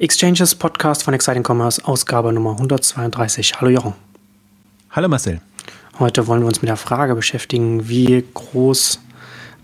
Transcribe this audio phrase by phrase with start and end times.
[0.00, 3.60] Exchanges Podcast von Exciting Commerce, Ausgabe Nummer 132.
[3.60, 3.94] Hallo Jochen.
[4.92, 5.40] Hallo Marcel.
[5.98, 9.00] Heute wollen wir uns mit der Frage beschäftigen, wie groß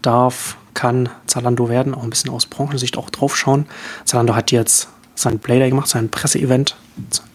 [0.03, 3.67] darf, kann Zalando werden, auch ein bisschen aus Branchensicht auch draufschauen.
[4.05, 6.75] Zalando hat jetzt sein Playday gemacht, sein Presseevent,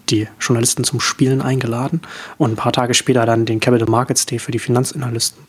[0.10, 2.02] die Journalisten zum Spielen eingeladen
[2.38, 5.42] und ein paar Tage später dann den Capital Markets Day für die Finanzanalysten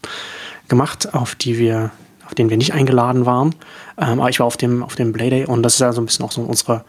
[0.68, 1.90] gemacht, auf die wir
[2.30, 3.56] auf den wir nicht eingeladen waren.
[3.98, 6.06] Ähm, aber ich war auf dem, auf dem Playday und das ist ja so ein
[6.06, 6.84] bisschen auch so unsere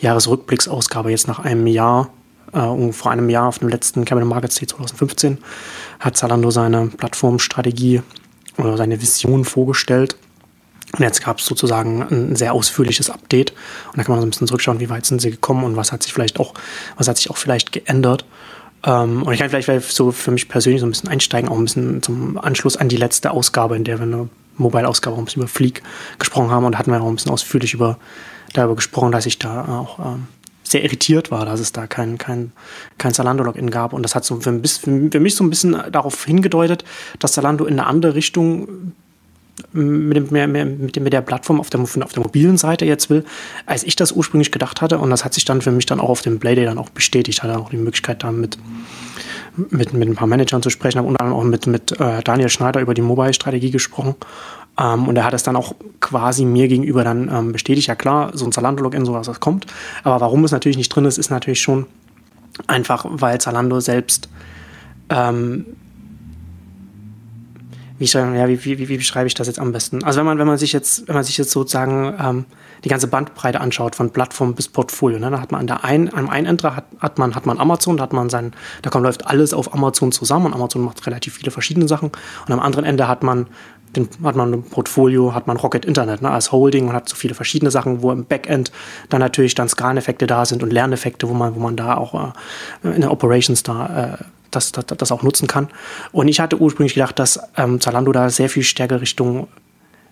[0.00, 2.08] Jahresrückblicksausgabe jetzt nach einem Jahr.
[2.52, 5.36] Äh, vor einem Jahr auf dem letzten Capital Markets Day 2015
[6.00, 8.00] hat Zalando seine Plattformstrategie
[8.56, 10.16] oder seine Vision vorgestellt.
[10.94, 13.50] Und jetzt gab es sozusagen ein sehr ausführliches Update.
[13.88, 15.92] Und da kann man so ein bisschen zurückschauen, wie weit sind sie gekommen und was
[15.92, 16.54] hat sich vielleicht auch,
[16.96, 18.24] was hat sich auch vielleicht geändert.
[18.82, 21.64] Ähm, und ich kann vielleicht so für mich persönlich so ein bisschen einsteigen, auch ein
[21.64, 25.42] bisschen zum Anschluss an die letzte Ausgabe, in der wir eine Mobile-Ausgabe auch ein bisschen
[25.42, 25.82] über Fleek
[26.18, 27.98] gesprochen haben und hatten wir auch ein bisschen ausführlich über,
[28.52, 30.28] darüber gesprochen, dass ich da auch ähm,
[30.62, 32.52] sehr irritiert war, dass es da kein, kein,
[32.98, 33.92] kein Zalando-Login gab.
[33.92, 36.84] Und das hat so für, für mich so ein bisschen darauf hingedeutet,
[37.18, 38.92] dass Zalando in eine andere Richtung
[39.72, 43.24] mit, dem, mit, dem, mit der Plattform auf der, auf der mobilen Seite jetzt will,
[43.64, 44.98] als ich das ursprünglich gedacht hatte.
[44.98, 47.42] Und das hat sich dann für mich dann auch auf dem Playday dann auch bestätigt.
[47.42, 48.32] Hatte auch die Möglichkeit, da
[49.56, 52.48] mit, mit, ein paar Managern zu sprechen, habe unter anderem auch mit, mit äh, Daniel
[52.48, 54.14] Schneider über die Mobile-Strategie gesprochen.
[54.78, 57.88] Ähm, und er hat es dann auch quasi mir gegenüber dann ähm, bestätigt.
[57.88, 59.66] Ja klar, so ein Zalando-Login, sowas, das kommt.
[60.04, 61.86] Aber warum es natürlich nicht drin ist, ist natürlich schon
[62.66, 64.28] einfach, weil Zalando selbst
[65.08, 65.66] ähm,
[67.98, 70.04] wie, ja, wie, wie, wie, beschreibe ich das jetzt am besten?
[70.04, 72.44] Also wenn man, wenn man sich jetzt, wenn man sich jetzt sozusagen ähm,
[72.86, 76.14] die ganze Bandbreite anschaut, von Plattform bis Portfolio, ne, dann hat man an der einen,
[76.14, 79.02] am einen Ende hat, hat man, hat man Amazon, da hat man sein, da kommt,
[79.02, 82.12] läuft alles auf Amazon zusammen und Amazon macht relativ viele verschiedene Sachen.
[82.46, 83.48] Und am anderen Ende hat man
[83.96, 87.16] den, hat man ein Portfolio, hat man Rocket Internet ne, als Holding und hat so
[87.16, 88.70] viele verschiedene Sachen, wo im Backend
[89.08, 92.88] dann natürlich dann Skaleneffekte da sind und Lerneffekte, wo man, wo man da auch äh,
[92.94, 95.70] in den Operations da äh, das, das, das auch nutzen kann.
[96.12, 99.48] Und ich hatte ursprünglich gedacht, dass ähm, Zalando da sehr viel stärker Richtung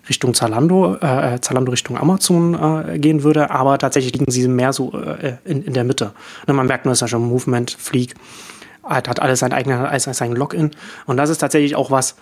[0.09, 4.93] Richtung Zalando, äh, Zalando Richtung Amazon äh, gehen würde, aber tatsächlich liegen sie mehr so
[4.93, 6.11] äh, in, in der Mitte.
[6.47, 8.15] Ne, man merkt nur, dass da schon Movement, Fleek,
[8.83, 10.71] hat, hat alles sein eigenes, alles sein Login.
[11.05, 12.15] Und das ist tatsächlich auch was,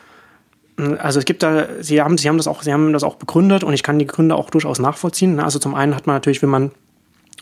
[0.77, 3.15] hm, also es gibt da, sie haben, sie haben das auch, sie haben das auch
[3.15, 5.35] begründet und ich kann die Gründe auch durchaus nachvollziehen.
[5.35, 5.43] Ne?
[5.43, 6.71] Also zum einen hat man natürlich, wenn man,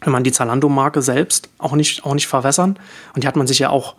[0.03, 2.77] wenn man die Zalando-Marke selbst auch nicht, auch nicht verwässern
[3.13, 3.95] und die hat man sich ja auch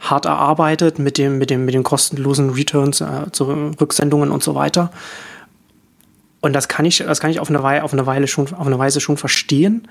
[0.00, 3.44] hart erarbeitet mit dem, mit dem, mit den kostenlosen Returns, äh, zu
[3.80, 4.90] Rücksendungen und so weiter.
[6.40, 8.66] Und das kann ich, das kann ich auf eine Weile, auf eine Weile schon, auf
[8.66, 9.88] eine Weise schon verstehen.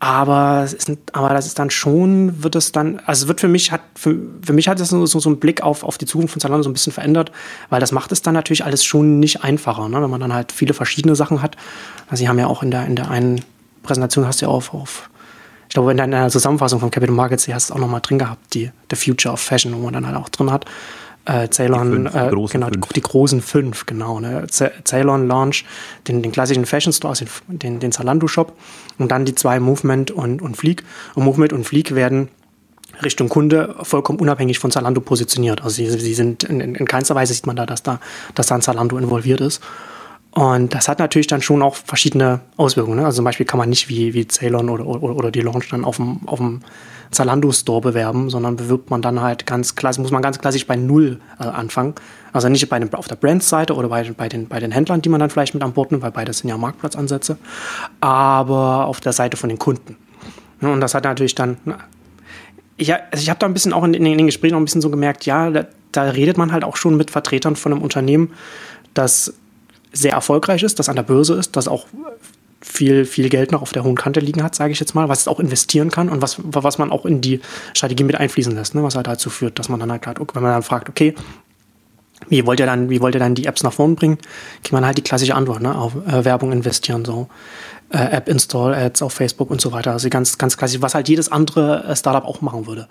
[0.00, 3.72] Aber, ist, aber das ist dann schon, wird es dann, also es wird für mich,
[3.72, 6.40] hat, für, für mich hat das so, so einen Blick auf, auf die Zukunft von
[6.40, 7.32] Zalando so ein bisschen verändert,
[7.70, 10.02] weil das macht es dann natürlich alles schon nicht einfacher, ne?
[10.02, 11.56] wenn man dann halt viele verschiedene Sachen hat.
[12.08, 13.42] Also sie haben ja auch in der, in der einen
[13.82, 15.08] Präsentation hast du ja auf, auf
[15.68, 18.54] ich glaube, in deiner Zusammenfassung von Capital Markets, die hast du auch nochmal drin gehabt,
[18.54, 20.66] die The Future of Fashion, wo man dann halt auch drin hat.
[21.26, 22.88] Äh, Ceylon, äh, genau, fünf.
[22.94, 24.20] die großen fünf, genau.
[24.20, 24.46] Ne?
[24.48, 25.64] Ceylon Launch,
[26.06, 28.52] den, den klassischen Fashion Store, also den, den, den Zalando Shop
[28.98, 30.84] und dann die zwei Movement und, und Fleek.
[31.14, 32.28] Und Movement und Fleek werden
[33.02, 35.62] Richtung Kunde vollkommen unabhängig von Zalando positioniert.
[35.62, 38.00] Also sie, sie sind in, in, in keinster Weise sieht man da, dass da,
[38.34, 39.62] dass da ein Zalando involviert ist.
[40.34, 42.98] Und das hat natürlich dann schon auch verschiedene Auswirkungen.
[42.98, 43.04] Ne?
[43.04, 45.84] Also zum Beispiel kann man nicht wie, wie Ceylon oder, oder, oder die Launch dann
[45.84, 46.60] auf dem, auf dem
[47.12, 51.20] Zalando-Store bewerben, sondern bewirbt man dann halt ganz klassisch, muss man ganz klassisch bei Null
[51.38, 51.94] äh, anfangen.
[52.32, 55.08] Also nicht bei den, auf der Brand-Seite oder bei, bei, den, bei den Händlern, die
[55.08, 57.38] man dann vielleicht mit an Bord nimmt, weil beides sind ja Marktplatzansätze,
[58.00, 59.96] aber auf der Seite von den Kunden.
[60.60, 61.58] Und das hat natürlich dann,
[62.76, 64.80] ich, also ich habe da ein bisschen auch in, in, den Gesprächen auch ein bisschen
[64.80, 68.32] so gemerkt, ja, da, da redet man halt auch schon mit Vertretern von einem Unternehmen,
[68.94, 69.34] das
[69.94, 71.86] sehr erfolgreich ist, das an der Börse ist, das auch
[72.60, 75.20] viel, viel Geld noch auf der hohen Kante liegen hat, sage ich jetzt mal, was
[75.20, 77.40] es auch investieren kann und was, was man auch in die
[77.74, 78.82] Strategie mit einfließen lässt, ne?
[78.82, 81.14] was halt dazu führt, dass man dann halt, wenn man dann fragt, okay,
[82.28, 84.18] wie wollt ihr dann, wie wollt ihr dann die Apps nach vorne bringen,
[84.62, 85.76] kriegt man halt die klassische Antwort, ne?
[85.76, 87.28] auf äh, Werbung investieren, so
[87.90, 89.92] äh, App Install Ads auf Facebook und so weiter.
[89.92, 92.88] Also ganz, ganz klassisch, was halt jedes andere äh, Startup auch machen würde.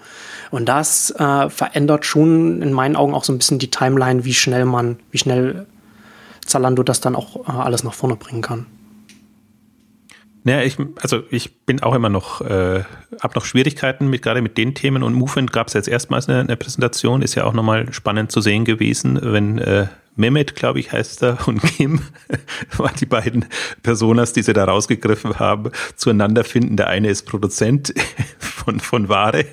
[0.51, 4.33] Und das äh, verändert schon in meinen Augen auch so ein bisschen die Timeline, wie
[4.33, 5.66] schnell man, wie schnell
[6.45, 8.66] Zalando das dann auch äh, alles nach vorne bringen kann.
[10.45, 12.84] Naja, ich, also ich bin auch immer noch, äh,
[13.22, 16.42] habe noch Schwierigkeiten mit gerade mit den Themen und Movement gab es jetzt erstmals eine,
[16.42, 20.92] eine, Präsentation, ist ja auch nochmal spannend zu sehen gewesen, wenn äh, Mehmet, glaube ich,
[20.92, 22.01] heißt er, und Kim
[22.78, 23.45] waren die beiden
[23.81, 26.75] Personas, die sie da rausgegriffen haben, zueinander finden.
[26.75, 27.94] Der eine ist Produzent
[28.38, 29.45] von, von Ware,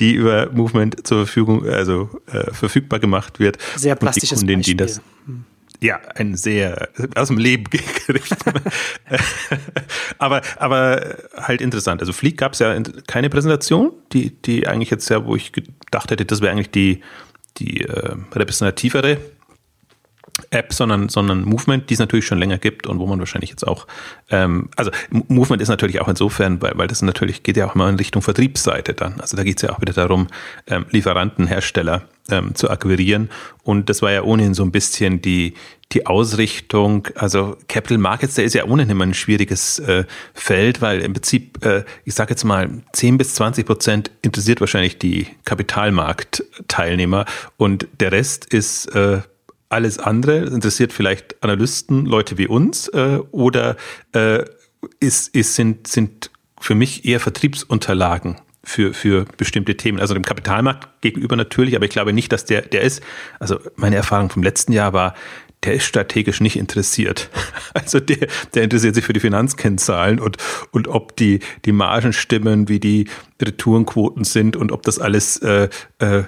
[0.00, 3.56] die über Movement zur Verfügung, also äh, verfügbar gemacht wird.
[3.76, 4.74] Sehr plastisches und die Kundin, Beispiel.
[4.74, 5.02] die das
[5.80, 8.36] Ja, ein sehr aus dem Leben gegriffen.
[10.18, 12.00] aber, aber halt interessant.
[12.00, 16.10] Also Fleek gab es ja keine Präsentation, die, die eigentlich jetzt ja, wo ich gedacht
[16.10, 17.00] hätte, das wäre eigentlich die,
[17.58, 19.18] die äh, repräsentativere
[20.50, 23.66] App, sondern, sondern Movement, die es natürlich schon länger gibt und wo man wahrscheinlich jetzt
[23.66, 23.86] auch,
[24.30, 27.88] ähm, also Movement ist natürlich auch insofern, weil, weil das natürlich geht ja auch immer
[27.88, 29.20] in Richtung Vertriebsseite dann.
[29.20, 30.26] Also da geht es ja auch wieder darum,
[30.66, 33.30] ähm, Lieferanten, Hersteller ähm, zu akquirieren.
[33.62, 35.54] Und das war ja ohnehin so ein bisschen die,
[35.92, 37.08] die Ausrichtung.
[37.14, 41.64] Also Capital Markets, der ist ja ohnehin immer ein schwieriges äh, Feld, weil im Prinzip,
[41.64, 47.24] äh, ich sage jetzt mal, 10 bis 20 Prozent interessiert wahrscheinlich die Kapitalmarktteilnehmer
[47.56, 49.20] und der Rest ist äh,
[49.68, 53.76] alles andere interessiert vielleicht Analysten, Leute wie uns äh, oder
[54.12, 54.44] äh,
[55.00, 56.30] ist, ist, sind, sind
[56.60, 60.00] für mich eher Vertriebsunterlagen für, für bestimmte Themen.
[60.00, 63.02] Also dem Kapitalmarkt gegenüber natürlich, aber ich glaube nicht, dass der, der ist,
[63.38, 65.14] also meine Erfahrung vom letzten Jahr war,
[65.64, 67.30] der ist strategisch nicht interessiert.
[67.74, 70.36] Also der, der interessiert sich für die Finanzkennzahlen und,
[70.70, 73.08] und ob die, die Margen stimmen, wie die
[73.42, 75.68] Retourenquoten sind und ob das alles äh,
[75.98, 76.22] äh,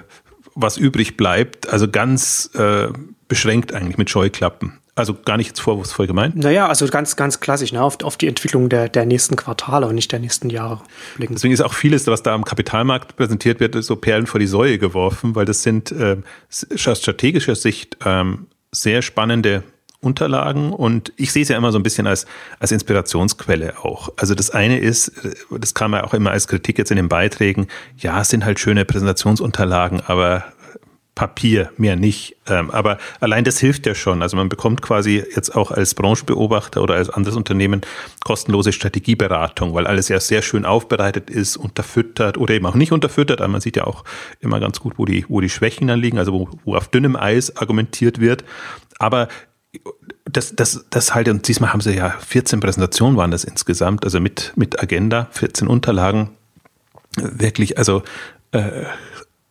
[0.53, 1.69] was übrig bleibt.
[1.69, 2.89] Also ganz äh,
[3.27, 4.79] beschränkt eigentlich mit Scheuklappen.
[4.95, 6.35] Also gar nicht jetzt vorwurfsvoll gemeint.
[6.35, 7.83] Naja, also ganz, ganz klassisch, ne?
[7.83, 10.81] auf, auf die Entwicklung der, der nächsten Quartale und nicht der nächsten Jahre
[11.17, 11.35] blicken.
[11.35, 14.79] Deswegen ist auch vieles, was da am Kapitalmarkt präsentiert wird, so Perlen vor die Säue
[14.79, 16.17] geworfen, weil das sind äh,
[16.49, 19.63] aus strategischer Sicht ähm, sehr spannende
[19.99, 22.27] Unterlagen und ich sehe es ja immer so ein bisschen als,
[22.59, 24.09] als Inspirationsquelle auch.
[24.15, 27.09] Also das eine ist, äh, das kam ja auch immer als Kritik jetzt in den
[27.09, 30.45] Beiträgen, ja, es sind halt schöne Präsentationsunterlagen, aber
[31.17, 32.35] Papier, mehr nicht.
[32.45, 34.21] Ähm, aber allein das hilft ja schon.
[34.21, 37.81] Also man bekommt quasi jetzt auch als Branchenbeobachter oder als anderes Unternehmen
[38.23, 43.41] kostenlose Strategieberatung, weil alles ja sehr schön aufbereitet ist, unterfüttert oder eben auch nicht unterfüttert.
[43.41, 44.03] Aber man sieht ja auch
[44.41, 47.15] immer ganz gut, wo die, wo die Schwächen dann liegen, also wo, wo auf dünnem
[47.15, 48.45] Eis argumentiert wird.
[48.99, 49.27] Aber
[50.25, 54.19] das, das, das halt, und diesmal haben sie ja 14 Präsentationen waren das insgesamt, also
[54.19, 56.29] mit, mit Agenda, 14 Unterlagen.
[57.15, 58.03] Wirklich, also
[58.51, 58.83] äh,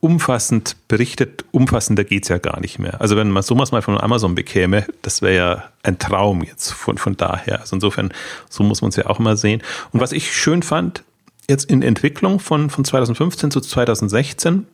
[0.06, 3.00] umfassend berichtet, umfassender geht es ja gar nicht mehr.
[3.00, 6.96] Also wenn man sowas mal von Amazon bekäme, das wäre ja ein Traum jetzt von,
[6.96, 7.60] von daher.
[7.60, 8.12] Also insofern,
[8.48, 9.62] so muss man es ja auch mal sehen.
[9.90, 11.02] Und was ich schön fand,
[11.50, 14.68] jetzt in Entwicklung von, von 2015 zu 2016,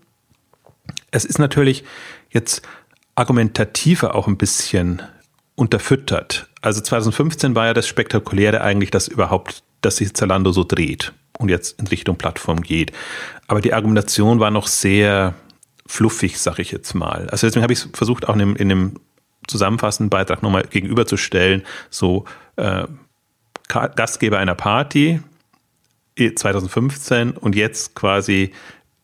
[1.11, 1.85] es ist natürlich
[2.29, 2.61] jetzt
[3.15, 5.01] argumentativer auch ein bisschen
[5.55, 6.51] unterfüttert.
[6.61, 11.49] Also 2015 war ja das Spektakuläre eigentlich, dass überhaupt, dass sich Zalando so dreht und
[11.49, 12.93] jetzt in Richtung Plattform geht.
[13.47, 15.35] Aber die Argumentation war noch sehr
[15.87, 17.29] fluffig, sag ich jetzt mal.
[17.29, 18.95] Also deswegen habe ich versucht, auch in dem, in dem
[19.47, 22.25] zusammenfassenden Beitrag nochmal gegenüberzustellen, so
[22.57, 22.85] äh,
[23.69, 25.21] Gastgeber einer Party
[26.17, 28.53] 2015 und jetzt quasi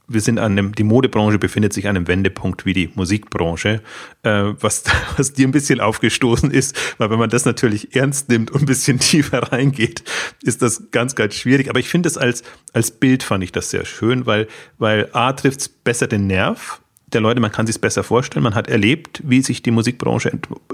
[0.09, 3.83] wir sind an einem, die Modebranche befindet sich an einem Wendepunkt wie die Musikbranche,
[4.23, 4.85] äh, was,
[5.17, 8.67] was dir ein bisschen aufgestoßen ist, weil wenn man das natürlich ernst nimmt und ein
[8.67, 10.03] bisschen tiefer reingeht,
[10.43, 11.69] ist das ganz, ganz schwierig.
[11.71, 15.33] Aber ich finde es als, als Bild fand ich das sehr schön, weil, weil A
[15.33, 16.81] trifft es besser den Nerv
[17.13, 18.43] der Leute, man kann sich es besser vorstellen.
[18.43, 20.31] Man hat erlebt, wie sich die Musikbranche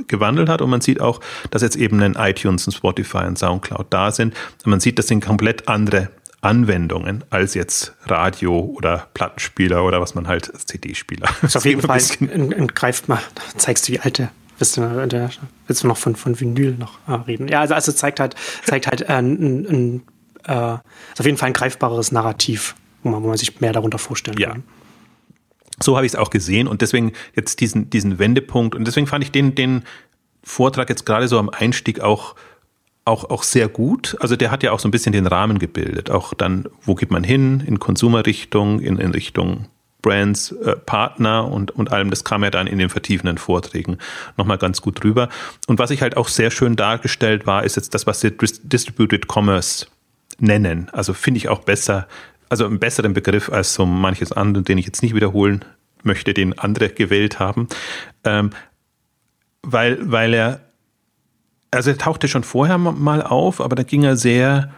[0.08, 1.20] gewandelt hat und man sieht auch,
[1.50, 4.34] dass jetzt eben ein iTunes, ein Spotify, ein Soundcloud da sind.
[4.64, 6.10] Und man sieht, das sind komplett andere
[6.44, 11.28] Anwendungen als jetzt Radio oder Plattenspieler oder was man halt als CD-Spieler.
[11.42, 13.20] Ist auf jeden Fall ein, ein Greift mal,
[13.56, 14.30] zeigst du wie alte.
[14.58, 17.48] Willst du, willst du noch von, von Vinyl noch äh, reden?
[17.48, 20.02] Ja, also, also zeigt halt, zeigt halt äh, ein, ein,
[20.46, 23.98] äh, ist auf jeden Fall ein greifbareres Narrativ, wo man, wo man sich mehr darunter
[23.98, 24.50] vorstellen ja.
[24.50, 24.62] kann.
[25.82, 29.24] So habe ich es auch gesehen und deswegen jetzt diesen, diesen Wendepunkt und deswegen fand
[29.24, 29.82] ich den, den
[30.44, 32.36] Vortrag jetzt gerade so am Einstieg auch
[33.04, 34.16] auch, auch sehr gut.
[34.20, 36.10] Also der hat ja auch so ein bisschen den Rahmen gebildet.
[36.10, 37.62] Auch dann, wo geht man hin?
[37.66, 39.66] In Konsumerrichtung, in, in Richtung
[40.04, 42.10] Brands, äh, Partner und, und allem.
[42.10, 43.98] Das kam ja dann in den vertiefenden Vorträgen
[44.36, 45.28] nochmal ganz gut drüber.
[45.66, 49.26] Und was ich halt auch sehr schön dargestellt war, ist jetzt das, was sie Distributed
[49.30, 49.86] Commerce
[50.38, 50.88] nennen.
[50.92, 52.06] Also finde ich auch besser,
[52.48, 55.64] also einen besseren Begriff als so manches andere, den ich jetzt nicht wiederholen
[56.02, 57.68] möchte, den andere gewählt haben.
[58.24, 58.50] Ähm,
[59.62, 60.60] weil, weil er
[61.74, 64.72] also er tauchte schon vorher mal auf, aber da ging er sehr,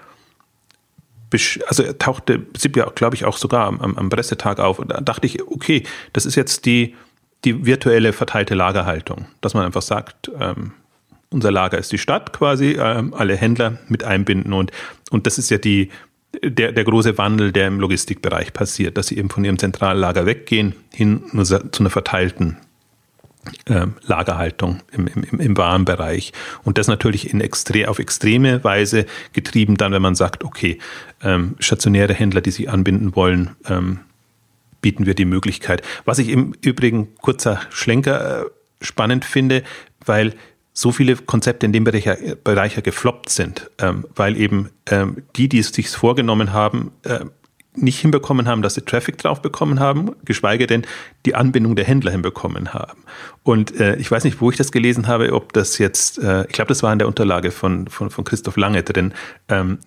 [1.67, 4.79] also er tauchte, ja, glaube ich, auch sogar am, am Pressetag auf.
[4.79, 6.95] Und da dachte ich, okay, das ist jetzt die,
[7.45, 10.73] die virtuelle verteilte Lagerhaltung, dass man einfach sagt, ähm,
[11.31, 14.71] unser Lager ist die Stadt quasi, ähm, alle Händler mit einbinden und,
[15.11, 15.91] und das ist ja die,
[16.43, 20.75] der, der große Wandel, der im Logistikbereich passiert, dass sie eben von ihrem Zentrallager weggehen,
[20.93, 22.59] hin zu einer verteilten
[24.03, 26.33] Lagerhaltung im, im, im Warenbereich.
[26.65, 30.79] Und das natürlich in extre auf extreme Weise getrieben dann, wenn man sagt, okay,
[31.23, 34.01] ähm, stationäre Händler, die sich anbinden wollen, ähm,
[34.81, 35.83] bieten wir die Möglichkeit.
[36.05, 38.45] Was ich im Übrigen kurzer Schlenker äh,
[38.81, 39.63] spannend finde,
[40.05, 40.35] weil
[40.73, 42.09] so viele Konzepte in dem Bereich,
[42.45, 47.21] Bereich ja gefloppt sind, ähm, weil eben ähm, die, die es sich vorgenommen haben, äh,
[47.77, 50.83] nicht hinbekommen haben, dass sie Traffic drauf bekommen haben, geschweige denn
[51.25, 53.03] die Anbindung der Händler hinbekommen haben.
[53.43, 56.53] Und äh, ich weiß nicht, wo ich das gelesen habe, ob das jetzt, äh, ich
[56.53, 59.13] glaube, das war in der Unterlage von, von, von Christoph Lange drin,
[59.49, 59.79] ähm,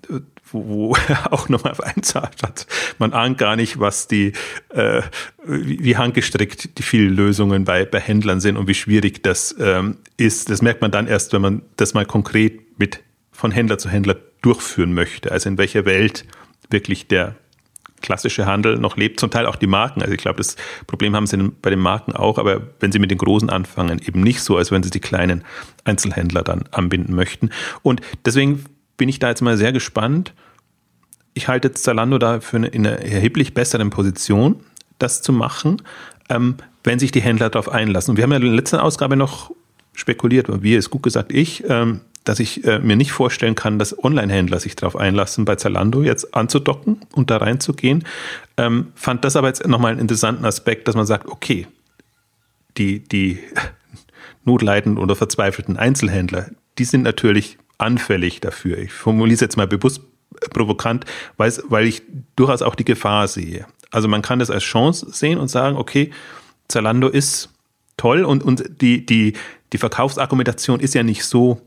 [0.51, 0.95] wo, wo
[1.31, 2.03] auch nochmal einen
[2.41, 2.67] hat.
[2.97, 4.33] Man ahnt gar nicht, was die,
[4.69, 5.01] äh,
[5.43, 9.97] wie, wie handgestrickt die vielen Lösungen bei, bei Händlern sind und wie schwierig das ähm,
[10.17, 10.49] ist.
[10.49, 14.17] Das merkt man dann erst, wenn man das mal konkret mit von Händler zu Händler
[14.41, 15.31] durchführen möchte.
[15.31, 16.25] Also in welcher Welt
[16.69, 17.35] wirklich der
[18.01, 20.01] klassische Handel noch lebt, zum Teil auch die Marken.
[20.01, 20.55] Also ich glaube, das
[20.87, 24.21] Problem haben sie bei den Marken auch, aber wenn sie mit den Großen anfangen, eben
[24.21, 25.43] nicht so, als wenn sie die kleinen
[25.83, 27.49] Einzelhändler dann anbinden möchten.
[27.81, 28.65] Und deswegen
[28.97, 30.33] bin ich da jetzt mal sehr gespannt.
[31.33, 34.57] Ich halte Zalando da für eine, in einer erheblich besseren Position,
[34.97, 35.81] das zu machen,
[36.29, 38.11] ähm, wenn sich die Händler darauf einlassen.
[38.11, 39.51] Und wir haben ja in der letzten Ausgabe noch
[39.93, 44.03] spekuliert, wir ist gut gesagt ich, ähm, dass ich äh, mir nicht vorstellen kann, dass
[44.03, 48.03] Online-Händler sich darauf einlassen, bei Zalando jetzt anzudocken und da reinzugehen.
[48.55, 51.65] Ähm, fand das aber jetzt nochmal einen interessanten Aspekt, dass man sagt, okay,
[52.77, 53.39] die, die
[54.45, 58.77] notleidenden oder verzweifelten Einzelhändler, die sind natürlich anfällig dafür.
[58.77, 60.01] Ich formuliere es jetzt mal bewusst
[60.51, 61.05] provokant,
[61.37, 62.03] weil, weil ich
[62.35, 63.65] durchaus auch die Gefahr sehe.
[63.89, 66.11] Also man kann das als Chance sehen und sagen, okay,
[66.67, 67.49] Zalando ist
[67.97, 69.33] toll und, und die, die,
[69.73, 71.59] die Verkaufsargumentation ist ja nicht so,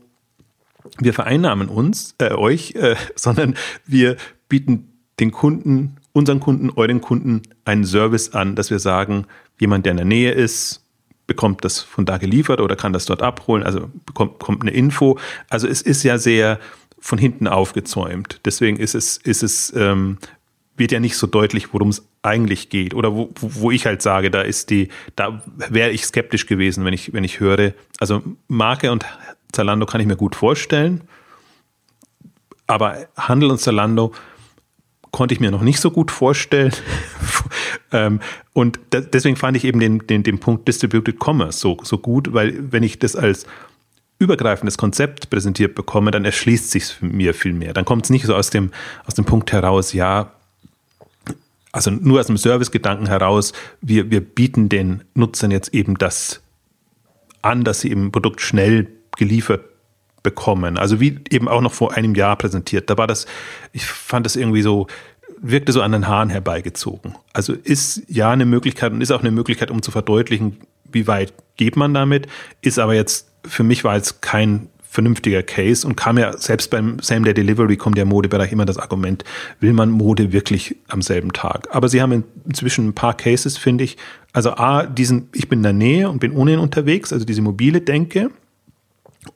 [0.99, 4.17] wir vereinnahmen uns, äh, euch, äh, sondern wir
[4.49, 9.25] bieten den Kunden, unseren Kunden, euren Kunden einen Service an, dass wir sagen,
[9.59, 10.83] jemand, der in der Nähe ist,
[11.27, 15.17] bekommt das von da geliefert oder kann das dort abholen, also bekommt, bekommt eine Info.
[15.49, 16.59] Also es ist ja sehr
[16.99, 18.41] von hinten aufgezäumt.
[18.45, 20.17] Deswegen ist es, ist es, ähm,
[20.75, 22.93] wird ja nicht so deutlich, worum es eigentlich geht.
[22.93, 26.93] Oder wo, wo ich halt sage, da ist die, da wäre ich skeptisch gewesen, wenn
[26.93, 29.05] ich, wenn ich höre, also Marke und
[29.53, 31.01] Zalando kann ich mir gut vorstellen.
[32.67, 34.13] Aber Handel und Zalando
[35.11, 36.73] konnte ich mir noch nicht so gut vorstellen.
[37.91, 38.21] Ähm,
[38.53, 42.71] und deswegen fand ich eben den, den, den Punkt Distributed Commerce so, so gut, weil
[42.71, 43.45] wenn ich das als
[44.17, 47.73] übergreifendes Konzept präsentiert bekomme, dann erschließt sich mir viel mehr.
[47.73, 48.71] Dann kommt es nicht so aus dem,
[49.05, 50.31] aus dem Punkt heraus, ja,
[51.71, 56.41] also nur aus dem Servicegedanken heraus, wir, wir bieten den Nutzern jetzt eben das
[57.41, 59.61] an, dass sie eben Produkt schnell geliefert
[60.23, 60.77] bekommen.
[60.77, 62.89] Also wie eben auch noch vor einem Jahr präsentiert.
[62.89, 63.25] Da war das,
[63.73, 64.87] ich fand das irgendwie so,
[65.41, 67.15] wirkte so an den Haaren herbeigezogen.
[67.33, 70.57] Also ist ja eine Möglichkeit und ist auch eine Möglichkeit, um zu verdeutlichen,
[70.91, 72.27] wie weit geht man damit,
[72.61, 76.99] ist aber jetzt, für mich war jetzt kein vernünftiger Case und kam ja selbst beim
[76.99, 79.23] Same Day Delivery kommt der Modebereich immer das Argument,
[79.59, 81.67] will man Mode wirklich am selben Tag?
[81.71, 83.97] Aber sie haben inzwischen ein paar Cases, finde ich.
[84.33, 87.81] Also A, diesen, ich bin in der Nähe und bin ohnehin unterwegs, also diese mobile
[87.81, 88.29] Denke,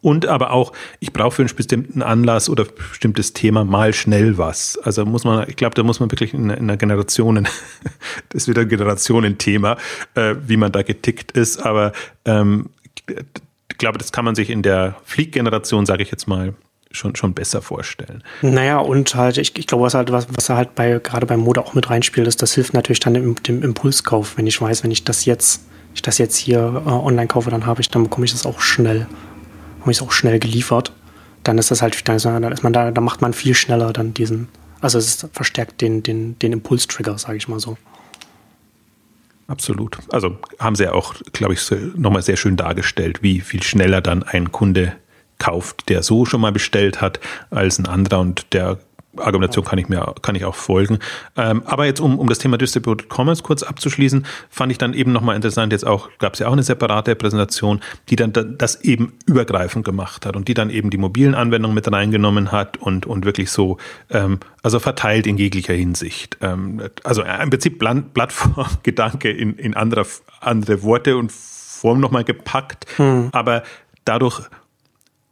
[0.01, 4.77] und aber auch, ich brauche für einen bestimmten Anlass oder bestimmtes Thema mal schnell was.
[4.83, 7.47] Also muss man, ich glaube, da muss man wirklich in, in einer Generationen,
[8.29, 9.77] das ist wieder ein Generationenthema,
[10.15, 11.65] äh, wie man da getickt ist.
[11.65, 11.93] Aber
[12.25, 12.69] ähm,
[13.07, 16.53] ich glaube, das kann man sich in der Flieggeneration, sage ich jetzt mal,
[16.91, 18.23] schon, schon besser vorstellen.
[18.41, 21.61] Naja, und halt, ich, ich glaube, was halt, was, was halt bei, gerade bei Mode
[21.61, 24.37] auch mit reinspielt, ist, das hilft natürlich dann dem, dem Impulskauf.
[24.37, 27.65] Wenn ich weiß, wenn ich das jetzt, ich das jetzt hier äh, online kaufe, dann
[27.65, 29.07] habe ich, dann bekomme ich das auch schnell
[29.91, 30.91] ich es auch schnell geliefert.
[31.43, 34.49] Dann ist das halt, dann ist man da, da macht man viel schneller dann diesen,
[34.81, 37.77] also es verstärkt den, den, den Impulstrigger, sage ich mal so.
[39.47, 39.97] Absolut.
[40.11, 44.23] Also haben sie ja auch, glaube ich, nochmal sehr schön dargestellt, wie viel schneller dann
[44.23, 44.93] ein Kunde
[45.39, 48.79] kauft, der so schon mal bestellt hat, als ein anderer und der
[49.19, 50.99] Argumentation kann ich mir kann ich auch folgen.
[51.35, 55.11] Ähm, aber jetzt um, um das Thema Distributed Commerce kurz abzuschließen, fand ich dann eben
[55.11, 59.13] nochmal interessant, jetzt auch gab es ja auch eine separate Präsentation, die dann das eben
[59.25, 63.25] übergreifend gemacht hat und die dann eben die mobilen Anwendungen mit reingenommen hat und, und
[63.25, 63.77] wirklich so,
[64.09, 66.37] ähm, also verteilt in jeglicher Hinsicht.
[66.41, 70.05] Ähm, also im Prinzip Plattformgedanke in, in andere,
[70.39, 73.29] andere Worte und Form nochmal gepackt, hm.
[73.31, 73.63] aber
[74.05, 74.41] dadurch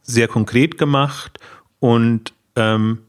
[0.02, 1.38] sehr konkret gemacht
[1.80, 3.00] und ähm,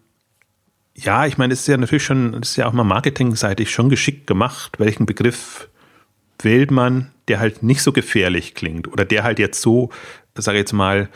[0.97, 3.89] ja, ich meine, es ist ja natürlich schon, es ist ja auch mal marketingseitig schon
[3.89, 5.69] geschickt gemacht, welchen Begriff
[6.39, 9.91] wählt man, der halt nicht so gefährlich klingt oder der halt jetzt so,
[10.35, 11.09] sage ich jetzt mal,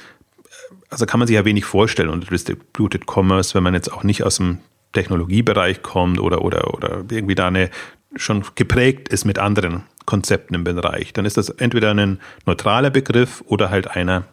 [0.90, 4.24] also kann man sich ja wenig vorstellen unter Distributed Commerce, wenn man jetzt auch nicht
[4.24, 4.60] aus dem
[4.94, 7.72] Technologiebereich kommt oder, oder, oder irgendwie da eine
[8.16, 11.14] schon geprägt ist mit anderen Konzepten im Bereich.
[11.14, 14.26] Dann ist das entweder ein neutraler Begriff oder halt einer,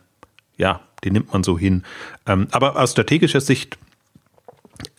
[0.56, 1.84] ja, den nimmt man so hin.
[2.26, 3.78] Ähm, aber aus strategischer Sicht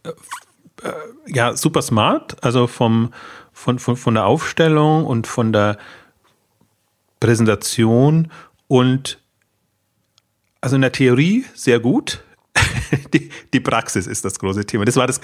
[0.03, 0.91] äh,
[1.27, 3.13] ja, super smart, also vom,
[3.51, 5.77] von, von, von der Aufstellung und von der
[7.19, 8.31] Präsentation
[8.67, 9.19] und
[10.61, 12.23] Also in der Theorie sehr gut.
[13.13, 14.85] die, die Praxis ist das große Thema.
[14.85, 15.19] Das war das.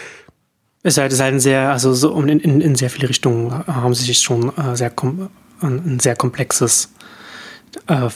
[0.84, 4.06] Es ist halt, ein sehr, also so in, in, in sehr viele Richtungen haben sie
[4.06, 5.30] sich schon äh, sehr kom
[5.62, 6.92] ein sehr komplexes,
[7.88, 8.10] äh,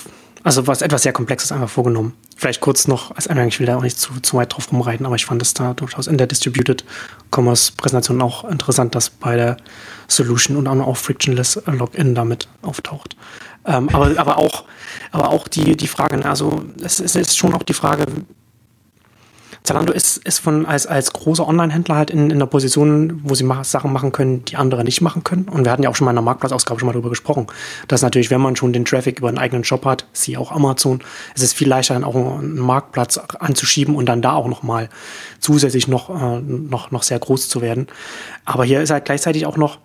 [0.44, 2.14] also was etwas sehr Komplexes einfach vorgenommen.
[2.38, 5.06] Vielleicht kurz noch als Eingang, ich will da auch nicht zu, zu weit drauf rumreiten,
[5.06, 6.86] aber ich fand es da durchaus in der Distributed
[7.32, 9.58] Commerce Präsentation auch interessant, dass bei der
[10.08, 13.16] Solution und auch Frictionless Login damit auftaucht.
[13.66, 14.64] Ähm, aber, aber auch,
[15.12, 18.06] aber auch die, die Frage, also es, es ist schon auch die Frage,
[19.64, 23.48] Zalando ist, ist von, als, als großer Online-Händler halt in, in der Position, wo sie
[23.64, 25.48] Sachen machen können, die andere nicht machen können.
[25.50, 27.48] Und wir hatten ja auch schon mal in der Marktplatzausgabe schon mal darüber gesprochen,
[27.88, 31.02] dass natürlich, wenn man schon den Traffic über einen eigenen Shop hat, sie auch Amazon,
[31.36, 34.90] es ist viel leichter, dann auch einen Marktplatz anzuschieben und dann da auch nochmal
[35.40, 37.88] zusätzlich noch, äh, noch, noch sehr groß zu werden.
[38.46, 39.80] Aber hier ist halt gleichzeitig auch noch,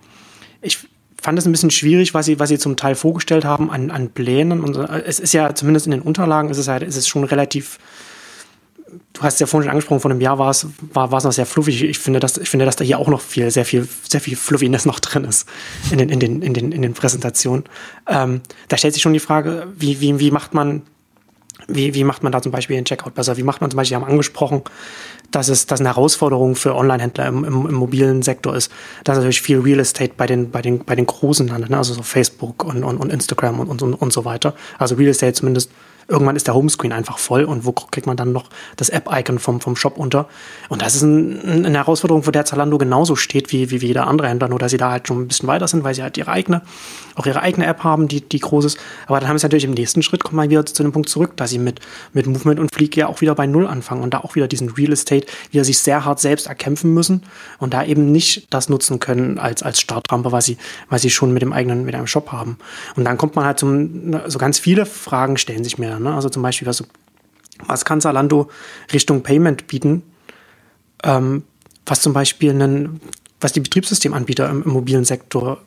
[0.63, 0.79] ich
[1.21, 4.11] fand es ein bisschen schwierig, was sie, was sie zum Teil vorgestellt haben an, an
[4.11, 4.61] Plänen.
[4.61, 7.79] Und es ist ja zumindest in den Unterlagen, ist es halt, ist es schon relativ
[9.13, 11.33] du hast ja vorhin schon angesprochen, vor einem Jahr war es, war, war es noch
[11.33, 11.83] sehr fluffig.
[11.83, 14.37] Ich finde, dass, ich finde, dass da hier auch noch viel, sehr viel, sehr viel
[14.37, 15.49] Fluffiness noch drin ist
[15.91, 17.65] in den, in den, in den, in den Präsentationen.
[18.09, 20.83] Ähm, da stellt sich schon die Frage, wie, wie, wie macht man,
[21.69, 23.37] wie, wie macht man da zum Beispiel den Checkout besser?
[23.37, 24.63] Wie macht man zum Beispiel, wir haben angesprochen,
[25.31, 28.71] dass es dass eine Herausforderung für Online-Händler im, im, im, mobilen Sektor ist,
[29.05, 31.79] dass natürlich viel Real Estate bei den, bei den, bei den Großen landet, ne?
[31.79, 34.55] also so Facebook und, und, und Instagram und, und, und so weiter.
[34.79, 35.71] Also Real Estate zumindest
[36.09, 39.61] irgendwann ist der Homescreen einfach voll und wo kriegt man dann noch das App-Icon vom,
[39.61, 40.29] vom Shop unter?
[40.69, 44.29] Und das ist ein, eine Herausforderung, vor der Zalando genauso steht wie, wie jeder andere
[44.29, 46.31] Händler, nur dass sie da halt schon ein bisschen weiter sind, weil sie halt ihre
[46.31, 46.63] eigene,
[47.15, 48.79] auch ihre eigene App haben, die, die groß ist.
[49.07, 51.37] Aber dann haben sie natürlich im nächsten Schritt, kommen wir wieder zu dem Punkt zurück,
[51.37, 51.81] dass sie mit,
[52.13, 54.71] mit Movement und Fleek ja auch wieder bei Null anfangen und da auch wieder diesen
[54.71, 57.23] Real Estate wieder sich sehr hart selbst erkämpfen müssen
[57.59, 60.59] und da eben nicht das nutzen können als, als Startrampe, was sie,
[60.89, 62.59] was sie schon mit dem eigenen, mit einem Shop haben.
[62.97, 66.03] Und dann kommt man halt zum, so ganz viele Fragen stellen sich mir dann.
[66.03, 66.15] Ne?
[66.15, 66.85] Also zum Beispiel, was,
[67.67, 68.51] was kann Zalando
[68.93, 70.03] Richtung Payment bieten?
[71.03, 71.45] Ähm,
[71.87, 73.01] was zum Beispiel einen,
[73.41, 75.59] was die Betriebssystemanbieter im, im mobilen Sektor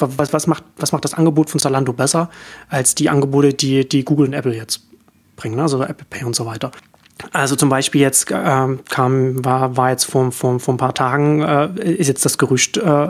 [0.00, 2.30] was, was, macht, was macht das Angebot von Zalando besser
[2.68, 4.82] als die Angebote, die, die Google und Apple jetzt
[5.36, 5.62] bringen, ne?
[5.62, 6.70] also Apple Pay und so weiter.
[7.32, 11.42] Also zum Beispiel jetzt äh, kam, war, war jetzt vor, vor, vor ein paar Tagen,
[11.42, 13.08] äh, ist jetzt das Gerücht äh,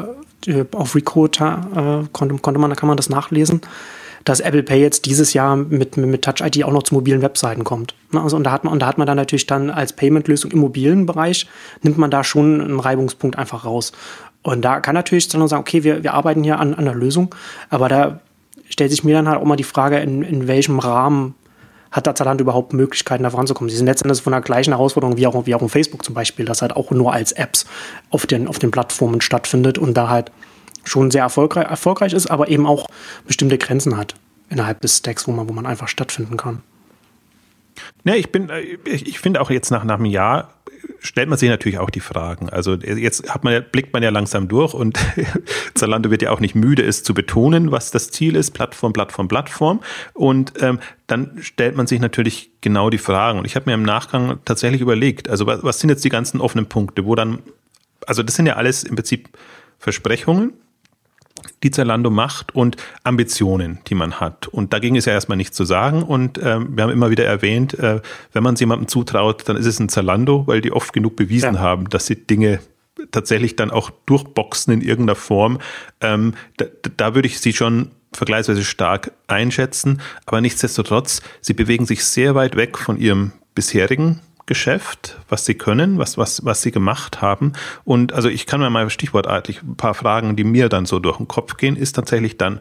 [0.73, 3.61] auf Recruiter, äh, konnte, konnte man, da kann man das nachlesen,
[4.24, 7.64] dass Apple Pay jetzt dieses Jahr mit, mit Touch ID auch noch zu mobilen Webseiten
[7.64, 7.94] kommt.
[8.12, 10.50] Ne, also, und, da hat man, und da hat man dann natürlich dann als Payment-Lösung
[10.50, 11.46] im mobilen Bereich,
[11.83, 13.92] nimmt man da schon einen Reibungspunkt einfach raus.
[14.42, 17.35] Und da kann natürlich dann sagen, okay, wir, wir arbeiten hier an, an einer Lösung,
[17.68, 18.20] aber da
[18.68, 21.35] stellt sich mir dann halt auch mal die Frage, in, in welchem Rahmen
[21.90, 23.68] hat da Zalando überhaupt Möglichkeiten, da voranzukommen?
[23.68, 26.44] Sie sind letztendlich von der gleichen Herausforderung wie auch, wie auch in Facebook zum Beispiel,
[26.44, 27.66] das halt auch nur als Apps
[28.11, 30.30] auf den, auf den Plattformen stattfindet und da halt
[30.85, 32.87] schon sehr erfolgreich, erfolgreich ist, aber eben auch
[33.27, 34.14] bestimmte Grenzen hat
[34.49, 36.62] innerhalb des Stacks, wo man, wo man einfach stattfinden kann.
[38.05, 40.55] Ja, ich bin, äh, ich finde auch jetzt nach, nach einem Jahr
[41.01, 42.49] stellt man sich natürlich auch die Fragen.
[42.51, 44.99] Also jetzt hat man, blickt man ja langsam durch und
[45.75, 49.29] Zalando wird ja auch nicht müde, es zu betonen, was das Ziel ist, Plattform, Plattform,
[49.29, 49.81] Plattform.
[50.12, 53.38] Und ähm, dann stellt man sich natürlich genau die Fragen.
[53.38, 56.40] Und ich habe mir im Nachgang tatsächlich überlegt, also was, was sind jetzt die ganzen
[56.40, 57.38] offenen Punkte, wo dann,
[58.07, 59.31] also das sind ja alles im Prinzip
[59.79, 60.53] Versprechungen,
[61.62, 64.48] die Zalando macht und Ambitionen, die man hat.
[64.48, 66.03] Und dagegen ist ja erstmal nichts zu sagen.
[66.03, 68.00] Und ähm, wir haben immer wieder erwähnt, äh,
[68.33, 71.55] wenn man es jemandem zutraut, dann ist es ein Zalando, weil die oft genug bewiesen
[71.55, 71.61] ja.
[71.61, 72.61] haben, dass sie Dinge
[73.11, 75.59] tatsächlich dann auch durchboxen in irgendeiner Form.
[76.00, 80.00] Ähm, da, da würde ich sie schon vergleichsweise stark einschätzen.
[80.26, 85.98] Aber nichtsdestotrotz, sie bewegen sich sehr weit weg von ihrem bisherigen Geschäft, was sie können,
[85.98, 87.52] was, was, was sie gemacht haben.
[87.84, 91.18] Und also ich kann mir mal stichwortartig ein paar Fragen, die mir dann so durch
[91.18, 92.58] den Kopf gehen, ist tatsächlich dann,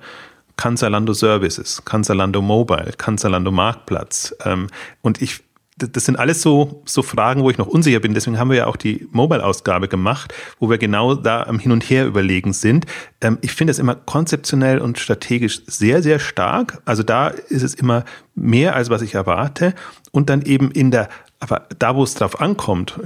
[0.56, 4.36] kann Zalando Services, kann Zalando Mobile, kann Zalando Marktplatz.
[4.46, 4.68] Ähm,
[5.02, 5.42] und ich
[5.80, 8.14] das sind alles so, so Fragen, wo ich noch unsicher bin.
[8.14, 11.90] Deswegen haben wir ja auch die Mobile-Ausgabe gemacht, wo wir genau da am Hin und
[11.90, 12.86] Her überlegen sind.
[13.22, 16.82] Ähm, ich finde es immer konzeptionell und strategisch sehr, sehr stark.
[16.86, 18.04] Also da ist es immer
[18.36, 19.74] mehr, als was ich erwarte.
[20.12, 23.00] Und dann eben in der aber da, wo es drauf ankommt,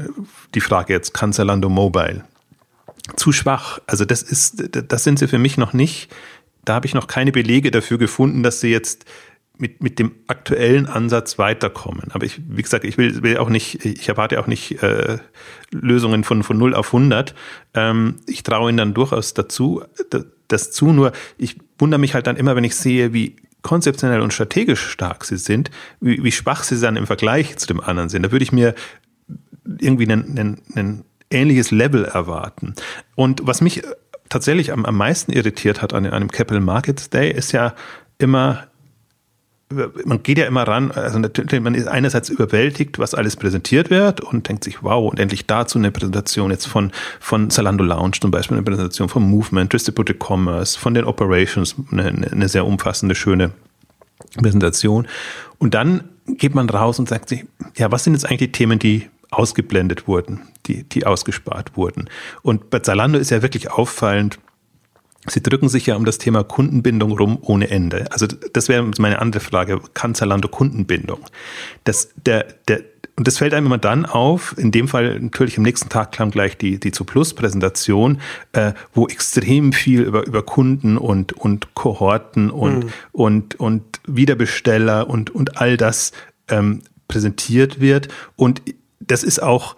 [0.56, 2.24] die Frage jetzt, kann Zalando Mobile?
[3.16, 3.80] Zu schwach.
[3.86, 6.10] Also das ist, das sind sie für mich noch nicht.
[6.66, 9.06] Da habe ich noch keine Belege dafür gefunden, dass sie jetzt
[9.58, 12.12] mit, mit dem aktuellen Ansatz weiterkommen.
[12.12, 15.20] Aber ich, wie gesagt, ich will, will auch nicht, ich erwarte auch nicht äh,
[15.72, 17.36] Lösungen von, von 0 auf 100.
[17.74, 19.84] Ähm, ich traue ihnen dann durchaus dazu,
[20.48, 20.92] das zu.
[20.92, 25.26] Nur ich wundere mich halt dann immer, wenn ich sehe, wie konzeptionell und strategisch stark
[25.26, 28.24] sie sind, wie, wie schwach sie dann im Vergleich zu dem anderen sind.
[28.24, 28.76] Da würde ich mir
[29.80, 32.76] irgendwie ein, ähnliches Level erwarten.
[33.16, 33.82] Und was mich
[34.30, 37.74] tatsächlich am, am meisten irritiert hat an einem Capital Markets Day, ist ja
[38.20, 38.68] immer
[40.06, 44.22] man geht ja immer ran, also natürlich, man ist einerseits überwältigt, was alles präsentiert wird
[44.22, 48.32] und denkt sich, wow, und endlich dazu eine Präsentation jetzt von, von Zalando Lounge zum
[48.32, 53.52] Beispiel, eine Präsentation vom Movement, Distributed Commerce, von den Operations, eine, eine sehr umfassende, schöne
[54.42, 55.08] Präsentation.
[55.58, 57.46] Und dann geht man raus und sagt sich,
[57.76, 62.10] ja, was sind jetzt eigentlich die Themen, die ausgeblendet wurden, die, die ausgespart wurden?
[62.42, 64.40] Und bei Zalando ist ja wirklich auffallend,
[65.28, 68.12] Sie drücken sich ja um das Thema Kundenbindung rum ohne Ende.
[68.12, 69.80] Also das wäre meine andere Frage.
[69.94, 71.20] Kann Zalando Kundenbindung?
[71.86, 72.82] Das, der, der,
[73.16, 76.32] und das fällt einem immer dann auf, in dem Fall natürlich am nächsten Tag kam
[76.32, 78.20] gleich die, die zu Plus Präsentation,
[78.52, 82.90] äh, wo extrem viel über, über Kunden und, und Kohorten und, mhm.
[83.12, 86.12] und, und Wiederbesteller und, und all das
[86.50, 88.10] ähm, präsentiert wird.
[88.36, 88.62] Und
[89.00, 89.76] das ist auch,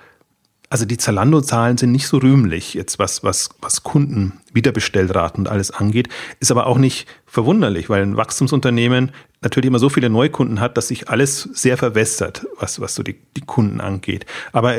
[0.76, 5.72] also die Zalando-Zahlen sind nicht so rühmlich, jetzt was, was, was Kunden, Wiederbestellraten und alles
[5.72, 6.10] angeht,
[6.42, 10.90] ist aber auch nicht verwunderlich, weil ein Wachstumsunternehmen natürlich immer so viele Neukunden hat, dass
[10.90, 14.26] sich alles sehr verwässert, was, was so die, die Kunden angeht.
[14.52, 14.76] Aber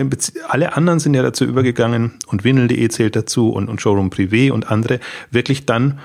[0.48, 4.70] alle anderen sind ja dazu übergegangen und Winnel.de zählt dazu und, und Showroom Privé und
[4.70, 5.98] andere, wirklich dann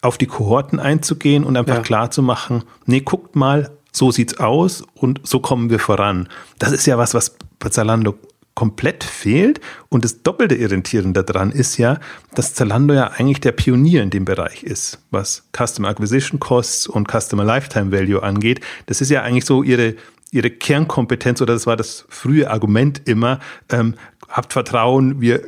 [0.00, 1.82] auf die Kohorten einzugehen und einfach ja.
[1.82, 6.26] klar zu machen, nee, guckt mal, so sieht's aus und so kommen wir voran.
[6.58, 8.14] Das ist ja was, was bei Zalando
[8.56, 9.60] komplett fehlt.
[9.88, 12.00] Und das doppelte Irritierende daran ist ja,
[12.34, 17.06] dass Zalando ja eigentlich der Pionier in dem Bereich ist, was Customer Acquisition Costs und
[17.08, 18.60] Customer Lifetime Value angeht.
[18.86, 19.94] Das ist ja eigentlich so ihre,
[20.32, 23.38] ihre Kernkompetenz oder das war das frühe Argument immer,
[23.68, 23.94] ähm,
[24.28, 25.42] habt Vertrauen, wir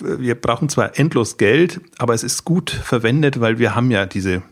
[0.00, 4.42] wir brauchen zwar endlos Geld, aber es ist gut verwendet, weil wir haben ja diese,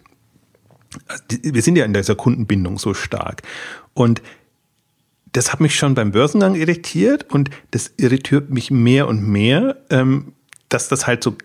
[1.28, 3.42] wir sind ja in dieser Kundenbindung so stark.
[3.94, 4.22] Und
[5.32, 10.32] das hat mich schon beim Börsengang irritiert und das irritiert mich mehr und mehr, ähm,
[10.68, 11.36] dass das halt so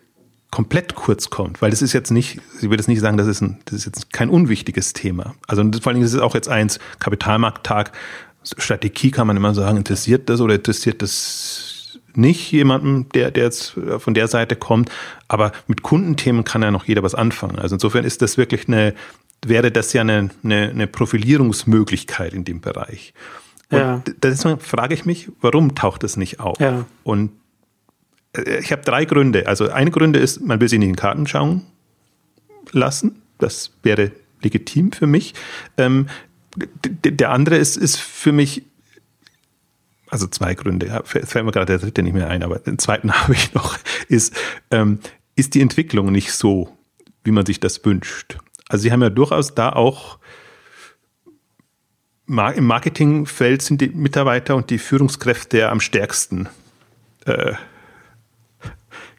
[0.52, 3.42] komplett kurz kommt, weil das ist jetzt nicht, ich würde jetzt nicht sagen, das ist,
[3.42, 5.34] ein, das ist jetzt kein unwichtiges Thema.
[5.48, 7.92] Also vor allen Dingen ist es auch jetzt eins, Kapitalmarkttag,
[8.44, 13.74] Strategie kann man immer sagen, interessiert das oder interessiert das nicht jemandem, der, der jetzt
[13.98, 14.92] von der Seite kommt.
[15.28, 17.58] Aber mit Kundenthemen kann ja noch jeder was anfangen.
[17.58, 18.94] Also insofern ist das wirklich eine,
[19.44, 23.14] wäre das ja eine, eine, eine Profilierungsmöglichkeit in dem Bereich.
[23.74, 24.04] Und ja.
[24.22, 26.60] deswegen frage ich mich, warum taucht das nicht auf?
[26.60, 26.86] Ja.
[27.04, 27.32] Und
[28.38, 29.48] äh, ich habe drei Gründe.
[29.48, 31.64] Also ein Gründe ist, man will sich nicht in den Karten schauen
[32.72, 33.22] lassen.
[33.40, 35.34] Das wäre legitim für mich.
[35.78, 36.08] Ähm,
[36.56, 38.64] der andere ist, ist für mich,
[40.10, 43.12] also zwei Gründe, ja, fällt mir gerade der dritte nicht mehr ein, aber den zweiten
[43.22, 44.36] habe ich noch, ist,
[44.70, 45.00] ähm,
[45.36, 46.78] ist die Entwicklung nicht so,
[47.24, 48.38] wie man sich das wünscht.
[48.70, 50.20] Also sie haben ja durchaus da auch
[52.28, 56.48] im Marketingfeld sind die Mitarbeiter und die Führungskräfte am stärksten
[57.26, 57.54] äh,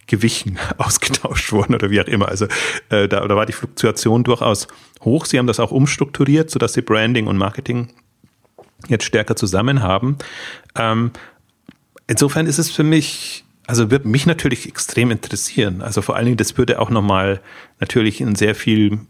[0.06, 2.28] gewichen, ausgetauscht worden oder wie auch immer.
[2.28, 2.46] Also
[2.88, 4.68] äh, da, da war die Fluktuation durchaus
[5.02, 5.26] hoch.
[5.26, 7.88] Sie haben das auch umstrukturiert, sodass sie Branding und Marketing
[8.88, 10.16] jetzt stärker zusammen haben.
[10.76, 11.10] Ähm,
[12.06, 15.82] insofern ist es für mich, also wird mich natürlich extrem interessieren.
[15.82, 17.40] Also vor allen Dingen, das würde auch nochmal
[17.80, 19.00] natürlich ein sehr viel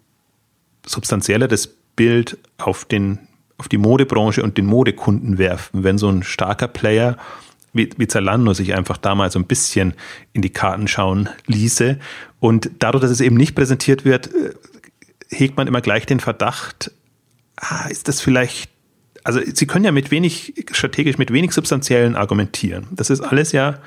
[0.87, 3.18] substanzielleres Bild auf den
[3.58, 7.16] auf die Modebranche und den Modekunden werfen, wenn so ein starker Player
[7.74, 9.94] wie, wie Zalando sich einfach damals so ein bisschen
[10.32, 11.98] in die Karten schauen ließe.
[12.40, 14.54] Und dadurch, dass es eben nicht präsentiert wird, äh,
[15.28, 16.92] hegt man immer gleich den Verdacht,
[17.56, 18.70] ah, ist das vielleicht,
[19.24, 22.86] also sie können ja mit wenig, strategisch mit wenig substanziellen argumentieren.
[22.92, 23.78] Das ist alles ja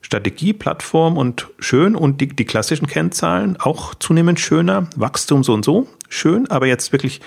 [0.00, 5.64] Strategie, Plattform und schön und die, die klassischen Kennzahlen auch zunehmend schöner, Wachstum so und
[5.64, 7.20] so, schön, aber jetzt wirklich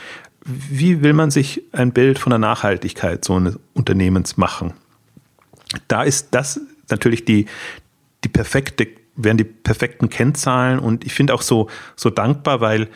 [0.45, 4.73] wie will man sich ein Bild von der Nachhaltigkeit so eines Unternehmens machen?
[5.87, 7.47] Da ist das natürlich die,
[8.23, 12.89] die perfekte, wären die perfekten Kennzahlen und ich finde auch so, so dankbar, weil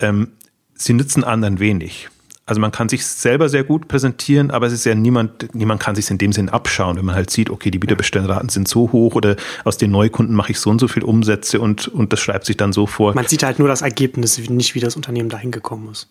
[0.00, 0.32] ähm,
[0.74, 2.08] sie nützen anderen wenig.
[2.46, 5.94] Also man kann sich selber sehr gut präsentieren, aber es ist ja niemand, niemand kann
[5.94, 9.14] sich in dem Sinn abschauen, wenn man halt sieht, okay, die Wiederbestellraten sind so hoch
[9.16, 12.46] oder aus den Neukunden mache ich so und so viel Umsätze und, und das schreibt
[12.46, 13.14] sich dann so vor.
[13.14, 16.08] Man sieht halt nur das Ergebnis, nicht wie das Unternehmen dahin gekommen ist.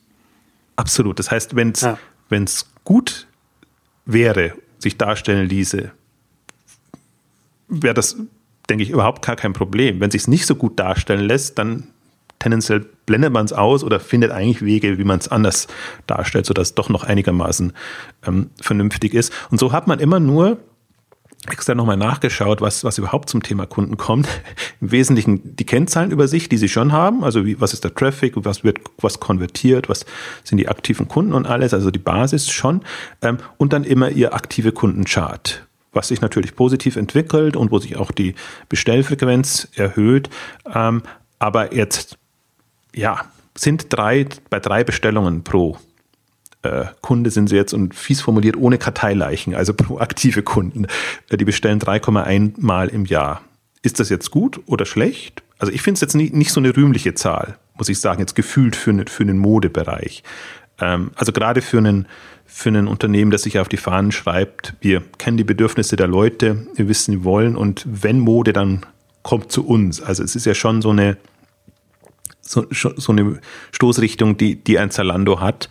[0.77, 1.19] Absolut.
[1.19, 1.97] Das heißt, wenn es ja.
[2.85, 3.27] gut
[4.05, 5.91] wäre, sich darstellen ließe,
[7.67, 8.15] wäre das,
[8.69, 9.99] denke ich, überhaupt gar kein Problem.
[9.99, 11.87] Wenn sich es nicht so gut darstellen lässt, dann
[12.39, 15.67] tendenziell blendet man es aus oder findet eigentlich Wege, wie man es anders
[16.05, 17.73] darstellt, sodass es doch noch einigermaßen
[18.25, 19.33] ähm, vernünftig ist.
[19.49, 20.59] Und so hat man immer nur
[21.47, 24.27] extra nochmal nachgeschaut, was, was überhaupt zum Thema Kunden kommt.
[24.81, 27.93] Im Wesentlichen die Kennzahlen über sich, die sie schon haben, also wie, was ist der
[27.93, 30.05] Traffic, was wird, was konvertiert, was
[30.43, 32.81] sind die aktiven Kunden und alles, also die Basis schon.
[33.21, 37.97] Ähm, und dann immer ihr aktive Kundenchart, was sich natürlich positiv entwickelt und wo sich
[37.97, 38.35] auch die
[38.69, 40.29] Bestellfrequenz erhöht.
[40.73, 41.03] Ähm,
[41.39, 42.17] aber jetzt,
[42.93, 45.77] ja, sind drei, bei drei Bestellungen pro
[47.01, 50.87] Kunde sind sie jetzt und fies formuliert ohne Karteileichen, also proaktive Kunden.
[51.29, 53.41] Äh, die bestellen 3,1 Mal im Jahr.
[53.81, 55.43] Ist das jetzt gut oder schlecht?
[55.59, 58.35] Also ich finde es jetzt nicht, nicht so eine rühmliche Zahl, muss ich sagen, jetzt
[58.35, 60.23] gefühlt für, ne, für einen Modebereich.
[60.79, 62.07] Ähm, also gerade für einen,
[62.45, 66.67] für ein Unternehmen, das sich auf die Fahnen schreibt, wir kennen die Bedürfnisse der Leute,
[66.75, 68.85] wir wissen, die wollen und wenn Mode, dann
[69.23, 70.01] kommt zu uns.
[70.01, 71.17] Also es ist ja schon so eine,
[72.41, 73.39] so, so eine
[73.71, 75.69] Stoßrichtung, die, die ein Zalando hat.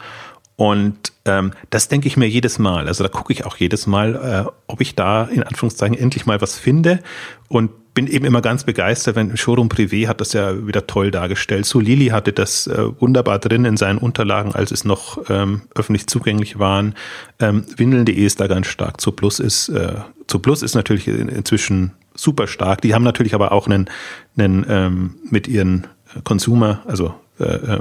[0.56, 2.88] Und ähm, das denke ich mir jedes Mal.
[2.88, 4.14] Also da gucke ich auch jedes Mal,
[4.46, 7.00] äh, ob ich da in Anführungszeichen endlich mal was finde.
[7.48, 11.64] Und bin eben immer ganz begeistert, wenn Showroom Privé hat das ja wieder toll dargestellt.
[11.64, 16.06] So Lili hatte das äh, wunderbar drin in seinen Unterlagen, als es noch ähm, öffentlich
[16.06, 16.94] zugänglich waren.
[17.38, 19.00] Ähm, Windeln.de ist da ganz stark.
[19.00, 19.94] Zu Plus ist, äh,
[20.26, 22.82] zu Plus ist natürlich inzwischen super stark.
[22.82, 23.88] Die haben natürlich aber auch einen,
[24.36, 25.86] einen ähm, mit ihren
[26.22, 27.80] Consumer, also, äh, äh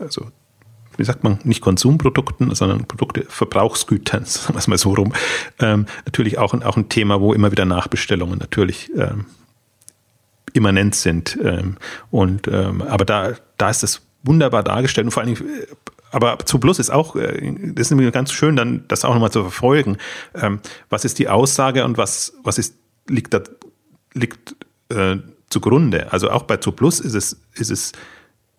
[0.00, 0.26] also
[0.96, 5.12] wie sagt man, nicht Konsumprodukten, sondern Produkte, Verbrauchsgütern, sagen wir es mal so rum,
[5.60, 9.26] ähm, natürlich auch, auch ein Thema, wo immer wieder Nachbestellungen natürlich ähm,
[10.52, 11.38] immanent sind.
[11.42, 11.76] Ähm,
[12.10, 15.66] und, ähm, aber da, da ist das wunderbar dargestellt und vor allen Dingen, äh,
[16.10, 19.32] aber zu Plus ist auch, äh, das ist nämlich ganz schön, dann das auch nochmal
[19.32, 19.98] zu verfolgen.
[20.34, 22.76] Ähm, was ist die Aussage und was, was ist,
[23.08, 23.40] liegt da,
[24.12, 24.54] liegt
[24.90, 25.16] äh,
[25.50, 26.12] zugrunde?
[26.12, 27.92] Also auch bei Zu Plus ist es, ist es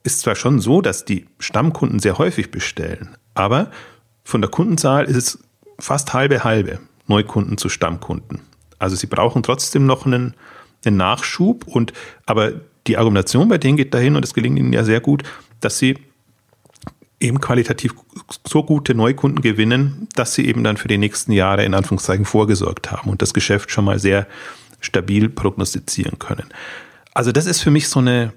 [0.05, 3.71] ist zwar schon so, dass die Stammkunden sehr häufig bestellen, aber
[4.23, 5.39] von der Kundenzahl ist es
[5.79, 8.41] fast halbe halbe Neukunden zu Stammkunden.
[8.79, 10.35] Also sie brauchen trotzdem noch einen,
[10.85, 11.91] einen Nachschub und
[12.25, 12.53] aber
[12.87, 15.23] die Argumentation bei denen geht dahin und es gelingt ihnen ja sehr gut,
[15.59, 15.97] dass sie
[17.19, 17.93] eben qualitativ
[18.47, 22.91] so gute Neukunden gewinnen, dass sie eben dann für die nächsten Jahre in Anführungszeichen vorgesorgt
[22.91, 24.27] haben und das Geschäft schon mal sehr
[24.81, 26.47] stabil prognostizieren können.
[27.13, 28.33] Also das ist für mich so eine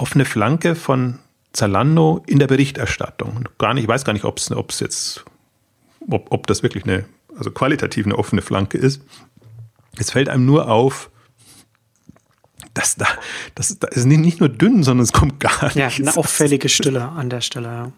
[0.00, 1.18] offene Flanke von
[1.52, 3.48] Zalando in der Berichterstattung.
[3.58, 5.24] Gar nicht, ich weiß gar nicht, ob es jetzt,
[6.08, 7.04] ob, ob das wirklich eine,
[7.36, 9.02] also qualitativ eine offene Flanke ist.
[9.98, 11.10] Es fällt einem nur auf,
[12.74, 13.06] dass da,
[13.54, 15.76] das, das ist nicht nur dünn, sondern es kommt gar nicht.
[15.76, 17.92] Ja, eine auffällige Stille an der Stelle, ja.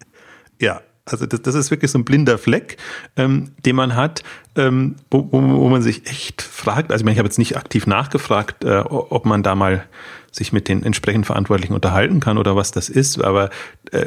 [0.61, 2.77] Ja, also das, das ist wirklich so ein blinder Fleck,
[3.17, 4.23] ähm, den man hat,
[4.57, 7.57] ähm, wo, wo, wo, man sich echt fragt, also ich, meine, ich habe jetzt nicht
[7.57, 9.85] aktiv nachgefragt, äh, ob man da mal
[10.33, 13.23] sich mit den entsprechenden Verantwortlichen unterhalten kann oder was das ist.
[13.23, 13.51] Aber
[13.92, 14.07] äh,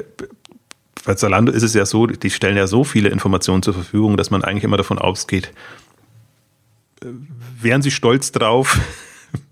[1.06, 4.32] bei Zalando ist es ja so, die stellen ja so viele Informationen zur Verfügung, dass
[4.32, 5.52] man eigentlich immer davon ausgeht,
[7.02, 7.08] äh,
[7.62, 8.80] wären sie stolz drauf,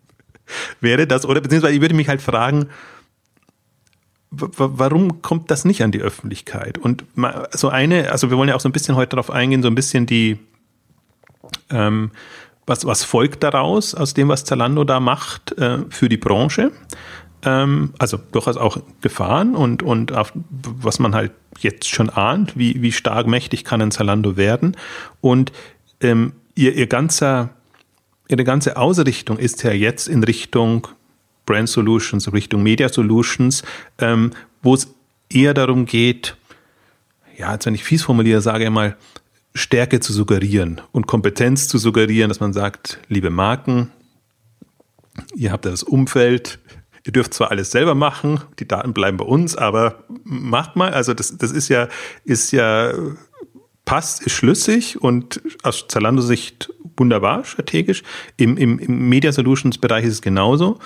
[0.81, 2.69] wäre das, oder beziehungsweise ich würde mich halt fragen,
[4.35, 6.79] warum kommt das nicht an die Öffentlichkeit?
[6.79, 7.05] Und
[7.51, 9.75] so eine, also wir wollen ja auch so ein bisschen heute darauf eingehen, so ein
[9.75, 10.39] bisschen die,
[11.69, 12.09] ähm,
[12.65, 16.71] was, was folgt daraus, aus dem, was Zalando da macht äh, für die Branche?
[17.43, 22.81] Ähm, also durchaus auch Gefahren und, und auf, was man halt jetzt schon ahnt, wie,
[22.81, 24.77] wie stark mächtig kann ein Zalando werden.
[25.21, 25.51] Und
[26.01, 27.49] ähm, ihr, ihr ganzer,
[28.27, 30.87] ihre ganze Ausrichtung ist ja jetzt in Richtung
[31.45, 33.63] Brand Solutions, Richtung Media Solutions,
[33.99, 34.93] ähm, wo es
[35.29, 36.37] eher darum geht,
[37.37, 38.95] ja, als wenn ich fies formuliere, sage ich mal,
[39.53, 43.91] Stärke zu suggerieren und Kompetenz zu suggerieren, dass man sagt, liebe Marken,
[45.35, 46.59] ihr habt das Umfeld,
[47.03, 51.13] ihr dürft zwar alles selber machen, die Daten bleiben bei uns, aber macht mal, also
[51.13, 51.87] das, das ist ja,
[52.23, 52.93] ist ja,
[53.85, 58.03] passt, ist schlüssig und aus Zalando-Sicht wunderbar strategisch.
[58.37, 60.79] Im, im, im Media Solutions Bereich ist es genauso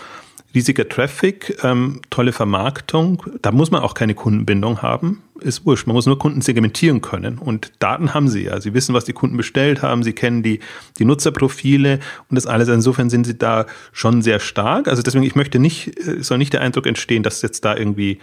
[0.57, 3.23] riesiger Traffic, ähm, tolle Vermarktung.
[3.43, 5.21] Da muss man auch keine Kundenbindung haben.
[5.39, 5.85] Ist wurscht.
[5.85, 7.37] Man muss nur Kunden segmentieren können.
[7.37, 8.59] Und Daten haben sie ja.
[8.59, 10.01] Sie wissen, was die Kunden bestellt haben.
[10.01, 10.59] Sie kennen die,
[10.97, 12.69] die Nutzerprofile und das alles.
[12.69, 14.87] Insofern sind sie da schon sehr stark.
[14.87, 18.19] Also deswegen, ich möchte nicht, äh, soll nicht der Eindruck entstehen, dass jetzt da irgendwie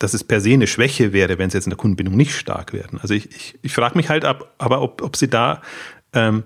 [0.00, 2.72] dass es per se eine Schwäche wäre, wenn sie jetzt in der Kundenbindung nicht stark
[2.72, 2.98] werden.
[3.02, 5.60] Also ich, ich, ich frage mich halt ab, aber ob, ob sie da
[6.14, 6.42] ähm,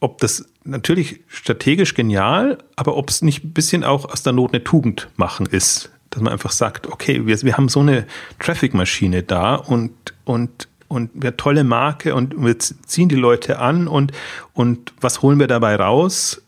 [0.00, 4.52] ob das natürlich strategisch genial, aber ob es nicht ein bisschen auch aus der Not
[4.52, 5.90] eine Tugend machen ist.
[6.10, 8.06] Dass man einfach sagt, okay, wir, wir haben so eine
[8.38, 9.92] Traffic-Maschine da und,
[10.24, 14.12] und, und wir tolle Marke und wir ziehen die Leute an und,
[14.54, 16.42] und was holen wir dabei raus?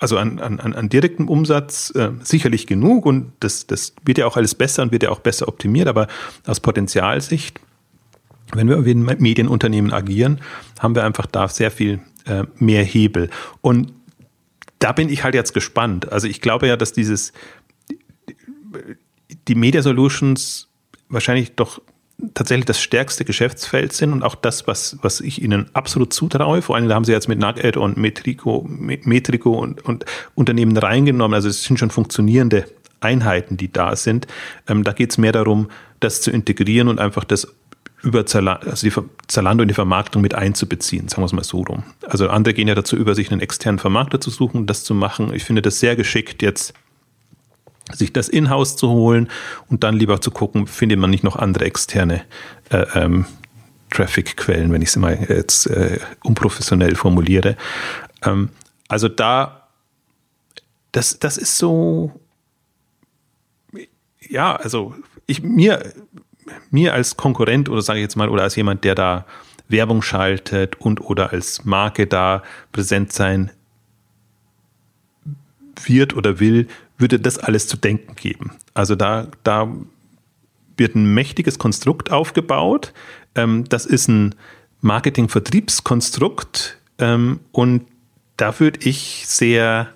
[0.00, 4.36] Also an, an, an direktem Umsatz äh, sicherlich genug und das, das wird ja auch
[4.36, 6.08] alles besser und wird ja auch besser optimiert, aber
[6.44, 7.60] aus Potenzialsicht
[8.54, 10.40] wenn wir wie ein Medienunternehmen agieren,
[10.78, 13.30] haben wir einfach da sehr viel äh, mehr Hebel.
[13.60, 13.92] Und
[14.78, 16.10] da bin ich halt jetzt gespannt.
[16.10, 17.32] Also ich glaube ja, dass dieses,
[19.48, 20.68] die Media Solutions
[21.08, 21.80] wahrscheinlich doch
[22.34, 26.62] tatsächlich das stärkste Geschäftsfeld sind und auch das, was, was ich ihnen absolut zutraue.
[26.62, 30.04] Vor allem da haben sie jetzt mit Nugget und Metrico, Metrico und, und
[30.34, 31.34] Unternehmen reingenommen.
[31.34, 32.66] Also es sind schon funktionierende
[33.00, 34.26] Einheiten, die da sind.
[34.68, 35.68] Ähm, da geht es mehr darum,
[36.00, 37.54] das zu integrieren und einfach das
[38.02, 41.62] über Zalando, also die Zalando in die Vermarktung mit einzubeziehen, sagen wir es mal so
[41.62, 41.84] rum.
[42.02, 45.32] Also andere gehen ja dazu über, sich einen externen Vermarkter zu suchen, das zu machen.
[45.34, 46.74] Ich finde das sehr geschickt, jetzt
[47.92, 49.28] sich das in-house zu holen
[49.68, 52.24] und dann lieber zu gucken, findet man nicht noch andere externe
[52.70, 53.26] äh, ähm,
[53.90, 57.56] Traffic-Quellen, wenn ich sie mal jetzt äh, unprofessionell formuliere.
[58.24, 58.50] Ähm,
[58.88, 59.68] also da,
[60.92, 62.12] das, das ist so,
[64.20, 64.94] ja, also
[65.26, 65.92] ich, mir,
[66.70, 69.26] mir als Konkurrent oder sage ich jetzt mal, oder als jemand, der da
[69.68, 73.50] Werbung schaltet und oder als Marke da präsent sein
[75.84, 78.52] wird oder will, würde das alles zu denken geben.
[78.74, 79.72] Also da, da
[80.76, 82.92] wird ein mächtiges Konstrukt aufgebaut.
[83.34, 84.34] Ähm, das ist ein
[84.80, 87.86] Marketing-Vertriebskonstrukt ähm, und
[88.36, 89.88] da würde ich sehr,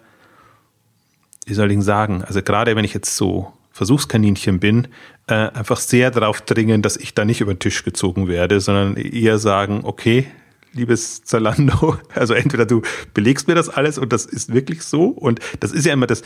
[1.46, 4.88] wie soll ich sagen, also gerade wenn ich jetzt so Versuchskaninchen bin,
[5.28, 8.96] äh, einfach sehr darauf dringen, dass ich da nicht über den Tisch gezogen werde, sondern
[8.96, 10.26] eher sagen, okay,
[10.72, 12.82] liebes Zalando, also entweder du
[13.14, 15.06] belegst mir das alles und das ist wirklich so.
[15.06, 16.22] Und das ist ja immer das,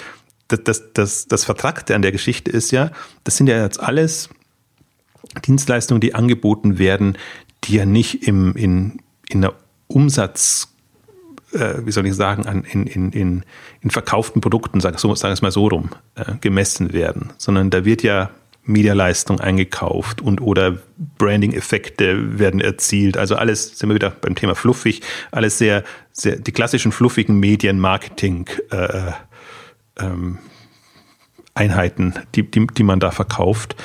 [0.49, 2.91] das, das, das, das Vertragte an der Geschichte ist ja,
[3.25, 4.29] das sind ja jetzt alles
[5.47, 7.17] Dienstleistungen, die angeboten werden,
[7.65, 9.55] die ja nicht im, in, in der
[9.87, 10.75] Umsatz,
[11.53, 13.45] äh, wie soll ich sagen, an, in, in, in,
[13.81, 17.85] in verkauften Produkten, sag, so, sag es mal so rum, äh, gemessen werden, sondern da
[17.85, 18.31] wird ja
[18.63, 20.79] Medialeistung eingekauft und oder
[21.19, 23.17] Branding-Effekte werden erzielt.
[23.17, 28.49] Also alles, sind wir wieder beim Thema fluffig, alles sehr, sehr die klassischen fluffigen Medien-Marketing
[28.71, 29.13] äh,
[29.99, 30.39] ähm,
[31.55, 33.77] Einheiten, die, die, die man da verkauft.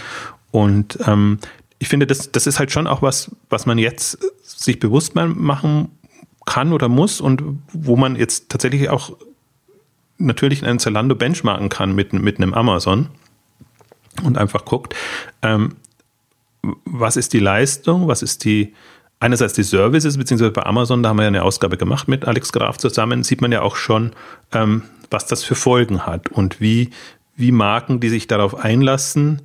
[0.51, 1.39] Und ähm,
[1.79, 5.89] ich finde, das, das ist halt schon auch was, was man jetzt sich bewusst machen
[6.45, 7.41] kann oder muss und
[7.73, 9.17] wo man jetzt tatsächlich auch
[10.17, 13.09] natürlich einen Zalando benchmarken kann mit, mit einem Amazon
[14.23, 14.95] und einfach guckt,
[15.41, 15.75] ähm,
[16.86, 18.73] was ist die Leistung, was ist die,
[19.19, 22.51] einerseits die Services, beziehungsweise bei Amazon, da haben wir ja eine Ausgabe gemacht mit Alex
[22.51, 24.12] Graf zusammen, sieht man ja auch schon,
[24.51, 26.89] ähm, was das für Folgen hat und wie,
[27.36, 29.41] wie Marken, die sich darauf einlassen,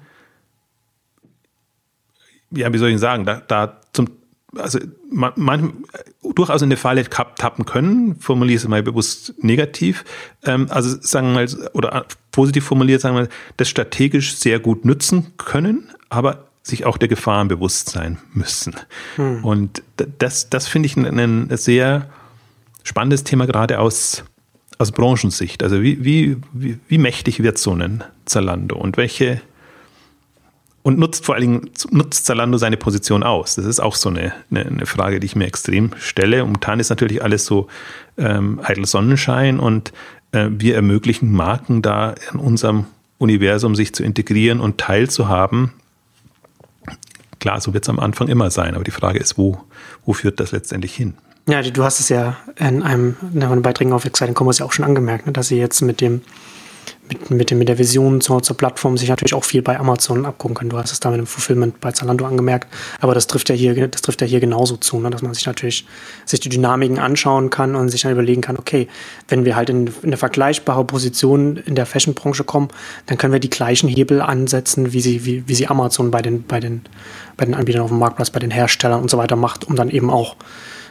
[2.51, 4.09] ja, wie soll ich sagen, da, da zum,
[4.57, 4.79] also
[5.11, 5.85] man, man,
[6.35, 10.05] durchaus in eine Falle tappen können, formuliere es mal bewusst negativ,
[10.45, 14.85] ähm, also sagen wir mal, oder positiv formuliert, sagen wir mal, das strategisch sehr gut
[14.85, 18.75] nutzen können, aber sich auch der Gefahren bewusst sein müssen.
[19.17, 19.45] Hm.
[19.45, 19.83] Und
[20.19, 22.11] das, das finde ich ein, ein, sehr
[22.83, 24.25] spannendes Thema, gerade aus,
[24.79, 25.63] aus Branchensicht.
[25.63, 29.41] Also wie, wie, wie, wie mächtig wird so ein Zalando und welche
[30.83, 33.57] und nutzt vor allen Dingen, nutzt Zalando seine Position aus?
[33.57, 36.43] Das ist auch so eine, eine, eine Frage, die ich mir extrem stelle.
[36.45, 37.69] Momentan ist natürlich alles so
[38.17, 39.93] ähm, eitel Sonnenschein und
[40.33, 42.87] äh, wir ermöglichen Marken da in unserem
[43.19, 45.73] Universum sich zu integrieren und teilzuhaben.
[47.39, 49.61] Klar, so wird es am Anfang immer sein, aber die Frage ist, wo,
[50.05, 51.15] wo führt das letztendlich hin?
[51.49, 54.73] Ja, du hast es ja in einem, in einem Beitrag auf Exciting Commerce ja auch
[54.73, 56.23] schon angemerkt, ne, dass sie jetzt mit dem
[57.11, 60.55] mit, mit, mit der Vision zur, zur Plattform sich natürlich auch viel bei Amazon abgucken
[60.55, 60.71] können.
[60.71, 63.89] Du hast es da mit dem Fulfillment bei Zalando angemerkt, aber das trifft ja hier,
[63.89, 65.11] das trifft ja hier genauso zu, ne?
[65.11, 65.87] dass man sich natürlich
[66.25, 68.89] sich die Dynamiken anschauen kann und sich dann überlegen kann, okay,
[69.29, 72.69] wenn wir halt in, in eine vergleichbare Position in der Fashion-Branche kommen,
[73.07, 76.45] dann können wir die gleichen Hebel ansetzen, wie sie, wie, wie sie Amazon bei den,
[76.45, 76.83] bei den,
[77.37, 79.91] bei den Anbietern auf dem Marktplatz, bei den Herstellern und so weiter macht, um dann
[79.91, 80.37] eben auch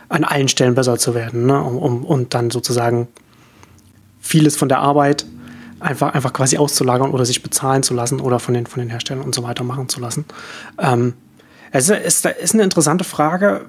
[0.10, 1.62] an allen Stellen besser zu werden, ne?
[1.62, 3.08] um, um, und dann sozusagen
[4.19, 5.25] vieles von der Arbeit
[5.80, 9.24] einfach, einfach quasi auszulagern oder sich bezahlen zu lassen oder von den, von den Herstellern
[9.24, 10.26] und so weiter machen zu lassen.
[10.80, 11.13] Ähm,
[11.72, 13.65] es ist, ist eine interessante Frage,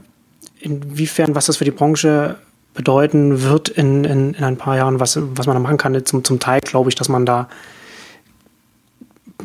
[0.60, 2.36] inwiefern, was das für die Branche
[2.74, 6.04] bedeuten wird in, in, in ein paar Jahren, was, was man da machen kann.
[6.04, 7.48] Zum, zum Teil glaube ich, dass man da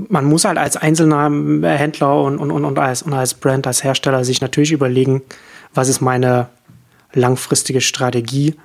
[0.09, 1.29] man muss halt als einzelner
[1.69, 5.21] Händler und, und, und, als, und als Brand, als Hersteller sich natürlich überlegen,
[5.73, 6.47] was ist meine
[7.13, 8.55] langfristige Strategie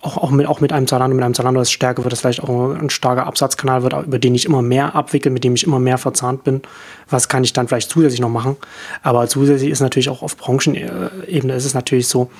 [0.00, 2.42] auch, auch, mit, auch mit einem Zalando, mit einem Zalando als Stärke wird das vielleicht
[2.42, 5.80] auch ein starker Absatzkanal wird, über den ich immer mehr abwickle, mit dem ich immer
[5.80, 6.62] mehr verzahnt bin.
[7.10, 8.56] Was kann ich dann vielleicht zusätzlich noch machen?
[9.02, 12.30] Aber zusätzlich ist natürlich auch auf Branchenebene ist es natürlich so,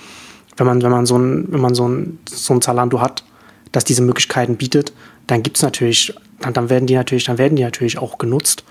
[0.57, 3.25] wenn man, wenn man so ein, wenn man so ein, so ein Zalando hat,
[3.73, 4.93] das diese Möglichkeiten bietet,
[5.27, 8.65] dann gibt es natürlich, dann, dann werden die natürlich, dann werden die natürlich auch genutzt.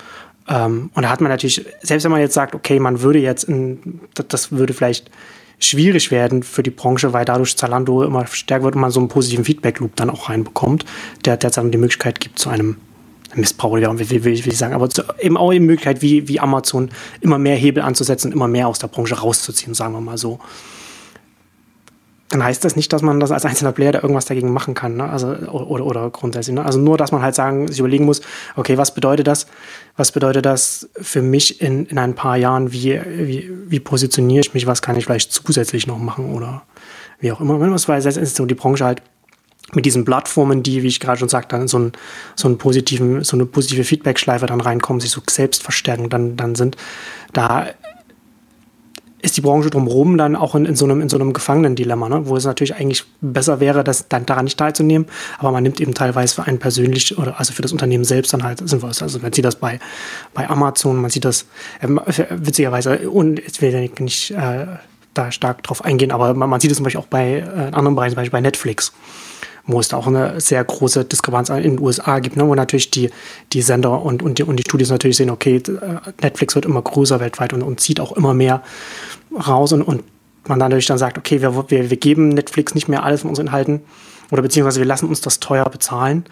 [0.47, 3.43] Ähm, und da hat man natürlich, selbst wenn man jetzt sagt, okay, man würde jetzt,
[3.43, 5.12] in, das würde vielleicht
[5.60, 9.10] schwierig werden für die Branche, weil dadurch Zalando immer stärker wird und man so einen
[9.10, 10.86] positiven Feedback-Loop dann auch reinbekommt,
[11.26, 12.78] der, der dann die Möglichkeit gibt zu einem
[13.36, 16.89] Missbrauch, will, will, will ich sagen, aber zu, eben auch die Möglichkeit, wie, wie Amazon
[17.22, 20.39] immer mehr Hebel anzusetzen, immer mehr aus der Branche rauszuziehen, sagen wir mal so.
[22.30, 24.97] Dann heißt das nicht, dass man das als einzelner Player da irgendwas dagegen machen kann,
[24.97, 25.09] ne?
[25.09, 26.55] Also oder, oder grundsätzlich.
[26.55, 26.65] Ne?
[26.65, 28.21] Also nur, dass man halt sagen, sich überlegen muss,
[28.55, 29.47] okay, was bedeutet das?
[29.95, 32.73] Was bedeutet das für mich in, in ein paar Jahren?
[32.73, 34.67] Wie, wie, wie positioniere ich mich?
[34.67, 36.63] Was kann ich vielleicht zusätzlich noch machen oder
[37.19, 37.59] wie auch immer?
[37.69, 39.01] Das war ist so die Branche halt
[39.73, 41.91] mit diesen Plattformen, die, wie ich gerade schon sagte, dann so, ein,
[42.36, 46.55] so, einen positiven, so eine positive Feedback-Schleife dann reinkommen, sich so selbst verstärken dann, dann
[46.55, 46.78] sind,
[47.34, 47.67] da
[49.28, 52.28] ist die Branche drumherum dann auch in, in, so einem, in so einem Gefangenen-Dilemma, ne?
[52.28, 55.07] wo es natürlich eigentlich besser wäre, das dann daran nicht teilzunehmen,
[55.38, 58.43] aber man nimmt eben teilweise für einen persönlich oder also für das Unternehmen selbst dann
[58.43, 58.91] halt sinnvoll.
[58.99, 59.80] Also man sieht das bei,
[60.34, 61.45] bei Amazon, man sieht das
[61.82, 61.88] äh,
[62.32, 64.65] witzigerweise, und jetzt will ich nicht äh,
[65.13, 67.95] da stark drauf eingehen, aber man, man sieht es zum Beispiel auch bei äh, anderen
[67.95, 68.93] Bereichen, zum Beispiel bei Netflix
[69.68, 73.09] wo es auch eine sehr große Diskrepanz in den USA gibt, ne, wo natürlich die,
[73.53, 75.61] die Sender und, und, die, und die Studios natürlich sehen, okay,
[76.22, 78.63] Netflix wird immer größer weltweit und, und zieht auch immer mehr
[79.47, 80.03] raus und, und
[80.47, 83.47] man natürlich dann sagt, okay, wir, wir, wir geben Netflix nicht mehr alles von unseren
[83.47, 83.82] Inhalten
[84.32, 86.26] oder beziehungsweise wir lassen uns das teuer bezahlen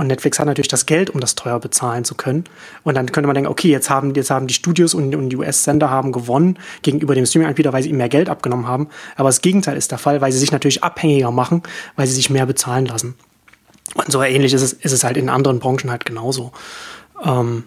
[0.00, 2.44] und Netflix hat natürlich das Geld, um das teuer bezahlen zu können.
[2.84, 5.36] Und dann könnte man denken, okay, jetzt haben, jetzt haben die Studios und, und die
[5.36, 8.88] US-Sender haben gewonnen gegenüber dem Streaming-Anbieter, weil sie ihm mehr Geld abgenommen haben.
[9.16, 11.62] Aber das Gegenteil ist der Fall, weil sie sich natürlich abhängiger machen,
[11.96, 13.14] weil sie sich mehr bezahlen lassen.
[13.94, 16.52] Und so ähnlich ist es, ist es halt in anderen Branchen halt genauso.
[17.22, 17.64] Ähm.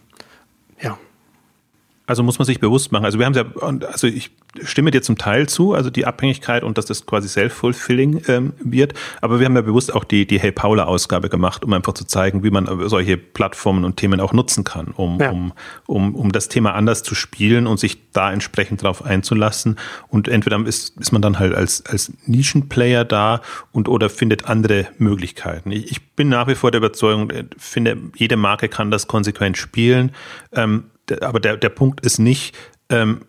[2.05, 3.05] Also muss man sich bewusst machen.
[3.05, 3.45] Also wir haben ja,
[3.87, 4.31] also ich
[4.61, 8.93] stimme dir zum Teil zu, also die Abhängigkeit und dass das quasi self-fulfilling ähm, wird.
[9.21, 12.43] Aber wir haben ja bewusst auch die, die Hey Paula-Ausgabe gemacht, um einfach zu zeigen,
[12.43, 15.31] wie man solche Plattformen und Themen auch nutzen kann, um, ja.
[15.31, 15.53] um,
[15.85, 19.77] um, um das Thema anders zu spielen und sich da entsprechend drauf einzulassen.
[20.09, 23.41] Und entweder ist, ist man dann halt als, als Nischenplayer da
[23.71, 25.71] und oder findet andere Möglichkeiten.
[25.71, 29.57] Ich, ich bin nach wie vor der Überzeugung, äh, finde, jede Marke kann das konsequent
[29.57, 30.11] spielen.
[30.51, 30.85] Ähm,
[31.21, 32.55] aber der, der Punkt ist nicht,
[32.89, 33.21] ähm,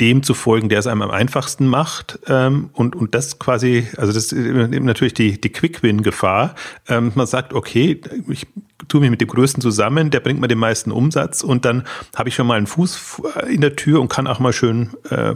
[0.00, 4.12] dem zu folgen, der es einem am einfachsten macht ähm, und, und das quasi, also
[4.12, 6.54] das ist natürlich die, die Quick-Win-Gefahr.
[6.88, 8.46] Ähm, man sagt, okay, ich
[8.88, 12.28] tue mich mit dem Größten zusammen, der bringt mir den meisten Umsatz und dann habe
[12.28, 15.34] ich schon mal einen Fuß in der Tür und kann auch mal schön äh,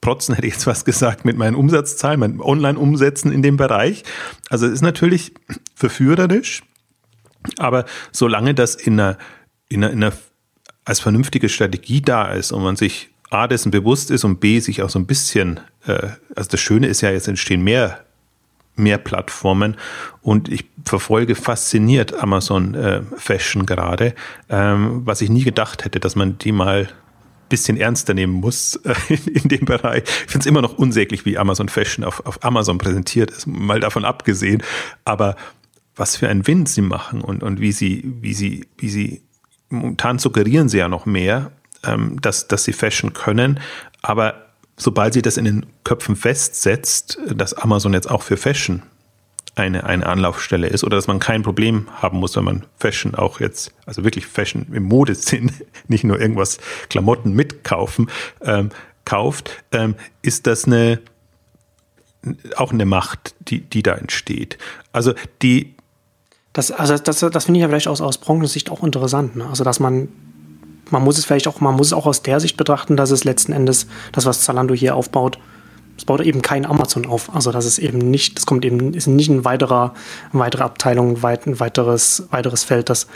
[0.00, 4.04] protzen, hätte ich jetzt was gesagt, mit meinen Umsatzzahlen, meinen Online-Umsätzen in dem Bereich.
[4.48, 5.34] Also es ist natürlich
[5.74, 6.62] verführerisch,
[7.58, 9.18] aber solange das in einer,
[9.68, 10.12] in einer, in einer
[10.88, 14.82] als vernünftige Strategie da ist und man sich A, dessen bewusst ist und B, sich
[14.82, 18.00] auch so ein bisschen, äh, also das Schöne ist ja, jetzt entstehen mehr,
[18.74, 19.76] mehr Plattformen
[20.22, 24.14] und ich verfolge fasziniert Amazon äh, Fashion gerade,
[24.48, 26.88] ähm, was ich nie gedacht hätte, dass man die mal
[27.50, 30.04] bisschen ernster nehmen muss äh, in, in, dem Bereich.
[30.04, 33.80] Ich finde es immer noch unsäglich, wie Amazon Fashion auf, auf Amazon präsentiert ist, mal
[33.80, 34.62] davon abgesehen,
[35.04, 35.36] aber
[35.96, 39.22] was für einen Wind sie machen und, und wie sie, wie sie, wie sie,
[39.68, 41.52] momentan suggerieren sie ja noch mehr,
[41.84, 43.60] ähm, dass, dass sie Fashion können.
[44.02, 44.46] Aber
[44.76, 48.82] sobald sie das in den Köpfen festsetzt, dass Amazon jetzt auch für Fashion
[49.56, 53.40] eine, eine Anlaufstelle ist oder dass man kein Problem haben muss, wenn man Fashion auch
[53.40, 55.52] jetzt, also wirklich Fashion im Modesinn,
[55.88, 56.58] nicht nur irgendwas
[56.88, 58.10] Klamotten mitkaufen,
[58.42, 58.70] ähm,
[59.04, 61.00] kauft, ähm, ist das eine
[62.56, 64.58] auch eine Macht, die, die da entsteht.
[64.92, 65.74] Also die
[66.52, 69.36] das, also das, das finde ich ja vielleicht aus, aus Branchensicht auch interessant.
[69.36, 69.46] Ne?
[69.46, 70.08] Also, dass man
[70.90, 73.24] man muss es vielleicht auch, man muss es auch aus der Sicht betrachten, dass es
[73.24, 75.38] letzten Endes das, was Zalando hier aufbaut,
[75.98, 77.34] es baut eben kein Amazon auf.
[77.34, 79.94] Also das ist eben nicht, das kommt eben, ist nicht ein weiterer,
[80.32, 83.08] eine weitere Abteilung, ein weiteres, weiteres Feld, das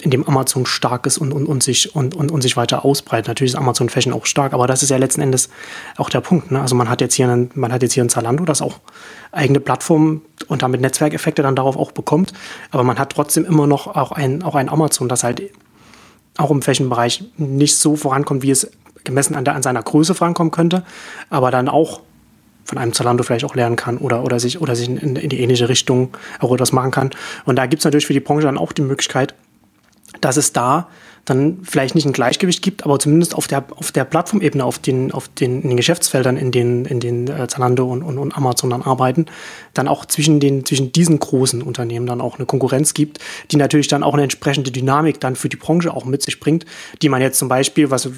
[0.00, 3.28] in dem Amazon stark ist und, und, und, sich, und, und, und sich weiter ausbreitet.
[3.28, 5.48] Natürlich ist Amazon Fashion auch stark, aber das ist ja letzten Endes
[5.96, 6.50] auch der Punkt.
[6.50, 6.60] Ne?
[6.60, 8.80] Also man hat jetzt hier einen, man hat jetzt hier ein Zalando, das auch
[9.32, 12.32] eigene Plattformen und damit Netzwerkeffekte dann darauf auch bekommt.
[12.70, 15.42] Aber man hat trotzdem immer noch auch ein, auch ein Amazon, das halt
[16.36, 18.70] auch im Flächenbereich nicht so vorankommt, wie es
[19.04, 20.84] gemessen an, der, an seiner Größe vorankommen könnte,
[21.30, 22.00] aber dann auch
[22.64, 25.40] von einem Zalando vielleicht auch lernen kann oder, oder sich, oder sich in, in die
[25.40, 27.10] ähnliche Richtung auch etwas machen kann.
[27.44, 29.34] Und da gibt es natürlich für die Branche dann auch die Möglichkeit,
[30.20, 30.88] dass es da
[31.24, 35.12] dann vielleicht nicht ein Gleichgewicht gibt, aber zumindest auf der, auf der Plattformebene, auf den,
[35.12, 38.70] auf den, in den Geschäftsfeldern, in denen, in den äh, Zalando und, und, und Amazon
[38.70, 39.26] dann arbeiten,
[39.72, 43.18] dann auch zwischen, den, zwischen diesen großen Unternehmen dann auch eine Konkurrenz gibt,
[43.50, 46.66] die natürlich dann auch eine entsprechende Dynamik dann für die Branche auch mit sich bringt,
[47.00, 48.08] die man jetzt zum Beispiel, was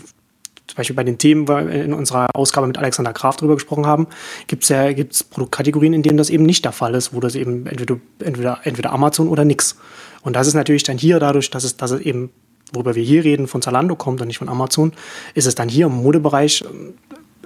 [0.76, 4.08] zum Beispiel bei den Themen, wir in unserer Ausgabe mit Alexander Graf drüber gesprochen haben,
[4.46, 7.34] gibt es ja gibt's Produktkategorien, in denen das eben nicht der Fall ist, wo das
[7.34, 9.76] eben entweder, entweder, entweder Amazon oder nix.
[10.20, 12.30] Und das ist natürlich dann hier dadurch, dass es, dass es eben
[12.72, 14.92] worüber wir hier reden, von Zalando kommt und nicht von Amazon,
[15.34, 16.92] ist es dann hier im Modebereich ähm,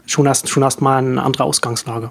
[0.07, 2.11] schon erst, schon erst mal eine andere Ausgangslage.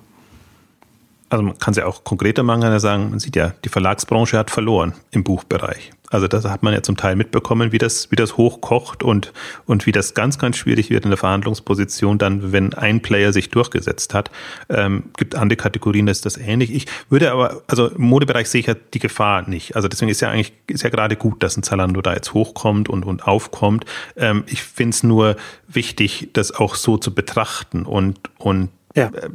[1.29, 3.69] Also man kann es ja auch konkreter machen, kann ja sagen, man sieht ja, die
[3.69, 5.91] Verlagsbranche hat verloren im Buchbereich.
[6.11, 9.31] Also das hat man ja zum Teil mitbekommen, wie das, wie das hochkocht und,
[9.65, 13.51] und wie das ganz, ganz schwierig wird in der Verhandlungsposition dann, wenn ein Player sich
[13.51, 14.31] durchgesetzt hat.
[14.69, 16.73] Ähm, gibt andere Kategorien, da ist das ähnlich.
[16.73, 19.75] Ich würde aber, also im Modebereich sehe ich ja die Gefahr nicht.
[19.75, 22.89] Also deswegen ist ja eigentlich, ist ja gerade gut, dass ein Zalando da jetzt hochkommt
[22.89, 23.85] und, und aufkommt.
[24.17, 25.35] Ähm, ich finde es nur
[25.67, 29.09] wichtig, das auch so zu betrachten und, und ja.
[29.09, 29.29] Äh,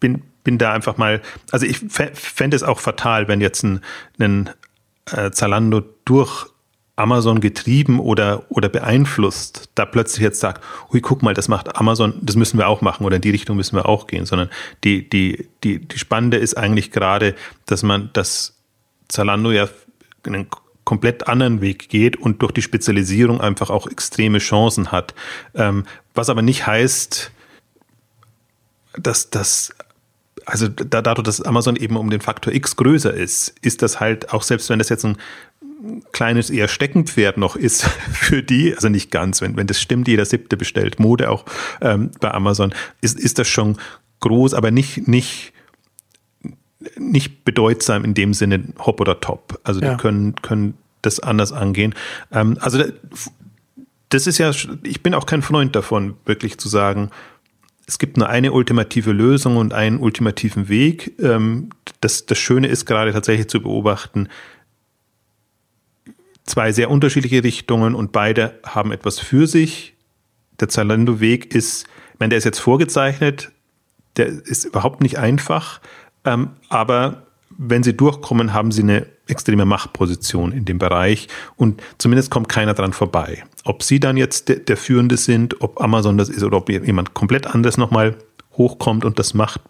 [0.00, 1.20] bin, bin da einfach mal,
[1.50, 3.82] also ich fände es auch fatal, wenn jetzt ein,
[4.18, 4.48] ein
[5.12, 6.46] äh, Zalando durch
[6.96, 12.14] Amazon getrieben oder, oder beeinflusst, da plötzlich jetzt sagt, hui, guck mal, das macht Amazon,
[12.22, 14.48] das müssen wir auch machen oder in die Richtung müssen wir auch gehen, sondern
[14.84, 17.34] die, die, die, die Spannende ist eigentlich gerade,
[17.66, 18.56] dass man, dass
[19.08, 19.68] Zalando ja
[20.24, 20.46] einen
[20.84, 25.14] komplett anderen Weg geht und durch die Spezialisierung einfach auch extreme Chancen hat.
[25.54, 25.84] Ähm,
[26.14, 27.32] was aber nicht heißt,
[28.94, 29.74] dass das
[30.48, 34.32] also da, dadurch, dass Amazon eben um den Faktor X größer ist, ist das halt,
[34.32, 35.18] auch selbst wenn das jetzt ein
[36.12, 37.82] kleines eher Steckenpferd noch ist
[38.12, 41.44] für die, also nicht ganz, wenn, wenn das stimmt, jeder siebte bestellt Mode auch
[41.80, 43.76] ähm, bei Amazon, ist, ist das schon
[44.20, 45.52] groß, aber nicht, nicht,
[46.96, 49.60] nicht bedeutsam in dem Sinne hopp oder top.
[49.64, 49.92] Also ja.
[49.92, 51.94] die können, können das anders angehen.
[52.32, 52.82] Ähm, also
[54.08, 54.50] das ist ja,
[54.82, 57.10] ich bin auch kein Freund davon, wirklich zu sagen,
[57.88, 61.14] es gibt nur eine ultimative Lösung und einen ultimativen Weg.
[61.20, 61.70] Ähm,
[62.02, 64.28] das, das Schöne ist gerade tatsächlich zu beobachten,
[66.44, 69.94] zwei sehr unterschiedliche Richtungen und beide haben etwas für sich.
[70.60, 73.52] Der Zalando-Weg ist, ich meine, der ist jetzt vorgezeichnet,
[74.18, 75.80] der ist überhaupt nicht einfach,
[76.26, 77.26] ähm, aber
[77.56, 82.74] wenn sie durchkommen, haben sie eine extreme Machtposition in dem Bereich und zumindest kommt keiner
[82.74, 83.44] dran vorbei.
[83.64, 87.14] Ob sie dann jetzt der, der Führende sind, ob Amazon das ist oder ob jemand
[87.14, 88.16] komplett anders nochmal
[88.54, 89.60] hochkommt und das macht,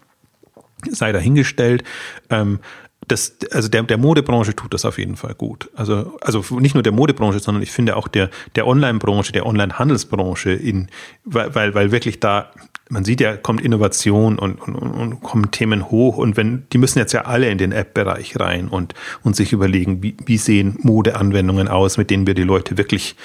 [0.89, 1.83] sei dahingestellt.
[2.29, 2.59] Ähm,
[3.07, 5.69] das, also der, der Modebranche tut das auf jeden Fall gut.
[5.75, 10.51] Also, also nicht nur der Modebranche, sondern ich finde auch der, der Online-Branche, der Online-Handelsbranche,
[10.51, 10.89] in,
[11.23, 12.51] weil, weil, weil wirklich da
[12.89, 16.97] man sieht ja, kommt Innovation und, und, und kommen Themen hoch und wenn, die müssen
[16.97, 21.67] jetzt ja alle in den App-Bereich rein und, und sich überlegen, wie, wie sehen Modeanwendungen
[21.67, 23.15] aus, mit denen wir die Leute wirklich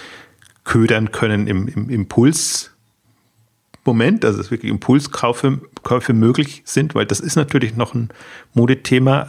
[0.65, 2.71] ködern können im, im Impuls.
[3.87, 8.09] Moment, also dass wirklich Impulskäufe Käufe möglich sind, weil das ist natürlich noch ein
[8.55, 9.29] Modethema.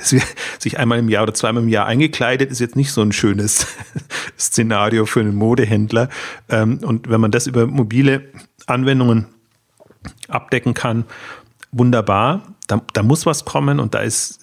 [0.58, 3.66] Sich einmal im Jahr oder zweimal im Jahr eingekleidet ist jetzt nicht so ein schönes
[4.38, 6.08] Szenario für einen Modehändler.
[6.48, 8.22] Ähm, und wenn man das über mobile
[8.66, 9.26] Anwendungen
[10.28, 11.04] abdecken kann,
[11.72, 12.42] wunderbar.
[12.66, 14.40] Da, da muss was kommen und da ist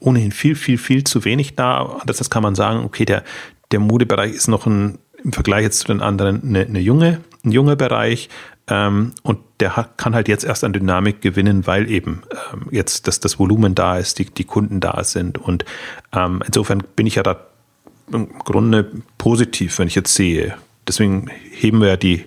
[0.00, 2.00] ohnehin viel, viel, viel zu wenig da.
[2.06, 3.24] Das kann man sagen, okay, der,
[3.70, 7.52] der Modebereich ist noch ein, im Vergleich jetzt zu den anderen eine, eine junge, ein
[7.52, 8.28] junger Bereich.
[8.68, 13.06] Ähm, und der hat, kann halt jetzt erst an Dynamik gewinnen, weil eben ähm, jetzt
[13.06, 15.38] das, das Volumen da ist, die, die Kunden da sind.
[15.38, 15.64] Und
[16.12, 17.46] ähm, insofern bin ich ja da
[18.12, 20.56] im Grunde positiv, wenn ich jetzt sehe.
[20.86, 22.26] Deswegen heben wir ja die,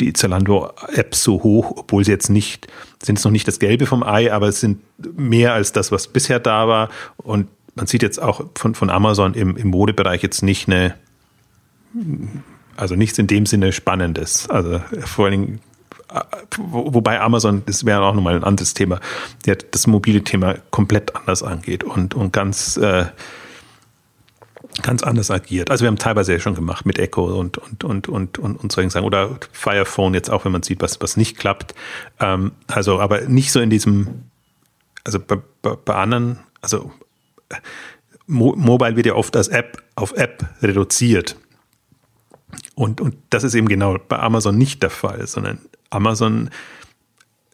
[0.00, 2.68] die Zalando-Apps so hoch, obwohl sie jetzt nicht,
[3.02, 4.80] sind es noch nicht das Gelbe vom Ei, aber es sind
[5.18, 6.88] mehr als das, was bisher da war.
[7.16, 10.94] Und man sieht jetzt auch von, von Amazon im, im Modebereich jetzt nicht eine,
[12.76, 14.48] also nichts in dem Sinne Spannendes.
[14.48, 15.60] Also vor allen Dingen,
[16.56, 19.00] wobei Amazon, das wäre auch nochmal ein anderes Thema,
[19.46, 23.06] der das mobile Thema komplett anders angeht und, und ganz äh,
[24.82, 25.70] ganz anders agiert.
[25.70, 28.72] Also wir haben teilweise ja schon gemacht mit Echo und, und, und, und, und, und
[28.72, 29.06] solchen Sachen.
[29.06, 31.74] Oder Firephone jetzt auch, wenn man sieht, was, was nicht klappt.
[32.20, 34.24] Ähm, also, aber nicht so in diesem,
[35.04, 36.92] also bei, bei, bei anderen, also
[38.26, 41.36] Mo Mobile wird ja oft als App auf App reduziert.
[42.74, 45.58] Und, und das ist eben genau bei Amazon nicht der Fall, sondern
[45.90, 46.50] Amazon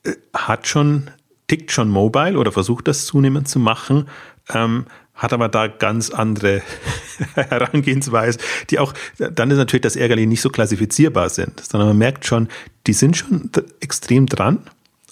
[0.02, 1.10] äh, hat schon,
[1.46, 4.08] tickt schon Mobile oder versucht das zunehmend zu machen,
[4.52, 6.62] ähm, hat aber da ganz andere
[7.34, 8.38] Herangehensweise,
[8.70, 12.48] die auch, dann ist natürlich das Ärgerliche nicht so klassifizierbar sind, sondern man merkt schon,
[12.86, 13.50] die sind schon
[13.80, 14.68] extrem dran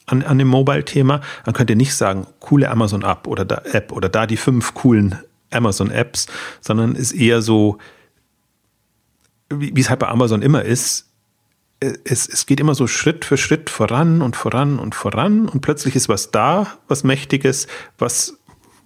[0.07, 1.20] an, an dem Mobile-Thema.
[1.46, 5.18] Man könnte nicht sagen, coole Amazon-App oder da App oder da die fünf coolen
[5.50, 6.26] Amazon-Apps,
[6.61, 7.78] sondern ist eher so,
[9.50, 11.09] wie, es halt bei Amazon immer ist,
[12.05, 15.96] es, es geht immer so Schritt für Schritt voran und voran und voran und plötzlich
[15.96, 17.66] ist was da, was Mächtiges,
[17.98, 18.38] was,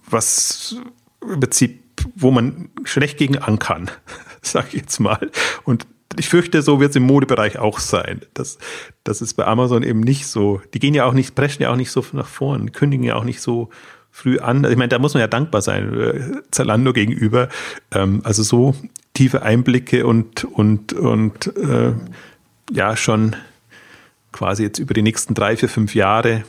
[0.09, 0.77] was
[1.21, 1.83] im Prinzip,
[2.15, 3.89] wo man schlecht gegen an kann,
[4.41, 5.31] sag ich jetzt mal.
[5.63, 5.87] Und
[6.17, 8.21] ich fürchte, so wird es im Modebereich auch sein.
[8.33, 8.57] Das,
[9.03, 10.61] das ist bei Amazon eben nicht so.
[10.73, 13.23] Die gehen ja auch nicht, preschen ja auch nicht so nach vorn, kündigen ja auch
[13.23, 13.69] nicht so
[14.09, 14.63] früh an.
[14.63, 17.49] Ich meine, da muss man ja dankbar sein, äh, Zalando gegenüber.
[17.91, 18.73] Ähm, also so
[19.13, 21.93] tiefe Einblicke und, und, und äh,
[22.71, 23.35] ja, schon
[24.31, 26.43] quasi jetzt über die nächsten drei, vier, fünf Jahre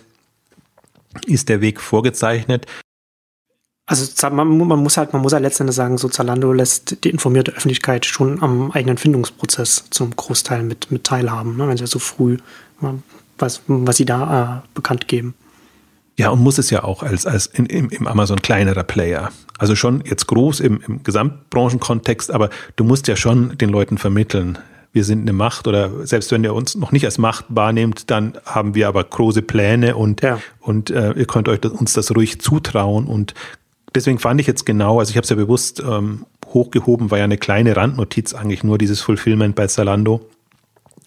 [1.27, 2.66] ist der Weg vorgezeichnet.
[3.89, 7.53] Also man, man, muss halt, man muss halt letztendlich sagen, so Zalando lässt die informierte
[7.53, 12.36] Öffentlichkeit schon am eigenen Findungsprozess zum Großteil mit, mit teilhaben, ne, wenn sie so früh
[13.39, 15.34] was, was sie da äh, bekannt geben.
[16.18, 19.30] Ja, und muss es ja auch als, als in, im, im Amazon kleinerer Player.
[19.57, 24.59] Also schon jetzt groß im, im Gesamtbranchenkontext, aber du musst ja schon den Leuten vermitteln,
[24.93, 28.39] wir sind eine Macht oder selbst wenn ihr uns noch nicht als Macht wahrnehmt, dann
[28.45, 30.41] haben wir aber große Pläne und, ja.
[30.61, 33.34] und äh, ihr könnt euch das, uns das ruhig zutrauen und
[33.99, 37.24] deswegen fand ich jetzt genau, also ich habe es ja bewusst ähm, hochgehoben, war ja
[37.24, 40.28] eine kleine Randnotiz eigentlich nur dieses Fulfillment bei Zalando.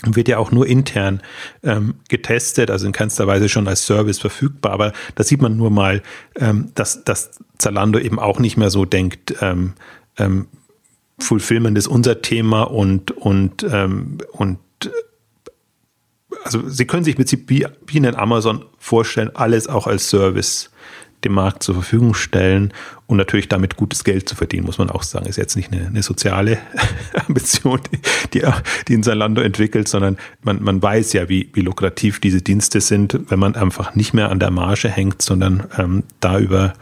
[0.04, 1.22] Wird ja auch nur intern
[1.64, 4.72] ähm, getestet, also in keinster Weise schon als Service verfügbar.
[4.72, 6.02] Aber da sieht man nur mal,
[6.36, 9.74] ähm, dass, dass Zalando eben auch nicht mehr so denkt, ähm,
[10.18, 10.48] ähm,
[11.20, 14.58] Fulfillment ist unser Thema und, und, ähm, und
[16.44, 20.72] also Sie können sich im Prinzip wie, wie in Amazon vorstellen, alles auch als Service
[21.24, 22.74] dem Markt zur Verfügung stellen
[23.08, 25.26] und natürlich damit gutes Geld zu verdienen, muss man auch sagen.
[25.26, 26.58] Ist jetzt nicht eine, eine soziale
[27.28, 27.80] Ambition,
[28.34, 28.42] die,
[28.88, 33.20] die in Zalando entwickelt, sondern man, man weiß ja, wie, wie lukrativ diese Dienste sind,
[33.30, 36.74] wenn man einfach nicht mehr an der Marge hängt, sondern ähm, da über,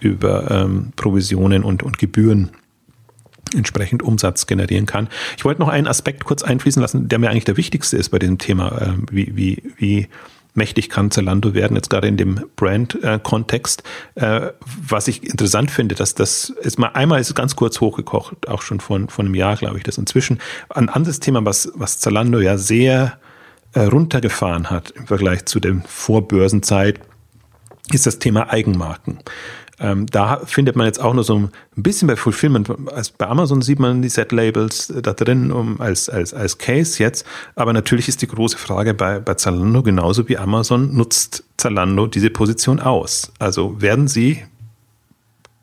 [0.00, 2.50] über ähm, Provisionen und, und Gebühren
[3.54, 5.08] entsprechend Umsatz generieren kann.
[5.36, 8.18] Ich wollte noch einen Aspekt kurz einfließen lassen, der mir eigentlich der wichtigste ist bei
[8.18, 10.08] diesem Thema, äh, wie, wie, wie
[10.56, 13.82] mächtig kann Zalando werden, jetzt gerade in dem Brand-Kontext.
[14.14, 14.52] Äh,
[14.88, 18.80] was ich interessant finde, dass das ist mal einmal ist ganz kurz hochgekocht, auch schon
[18.80, 20.40] von, von einem Jahr, glaube ich, das inzwischen.
[20.68, 23.18] Ein anderes Thema, was, was Zalando ja sehr
[23.72, 27.00] äh, runtergefahren hat im Vergleich zu der Vorbörsenzeit,
[27.92, 29.18] ist das Thema Eigenmarken.
[29.78, 32.70] Ähm, da findet man jetzt auch nur so ein bisschen bei Fulfillment.
[32.92, 37.26] Also bei Amazon sieht man die Set-Labels da drin um, als, als, als Case jetzt.
[37.54, 42.30] Aber natürlich ist die große Frage bei, bei Zalando genauso wie Amazon, nutzt Zalando diese
[42.30, 43.32] Position aus?
[43.38, 44.42] Also werden sie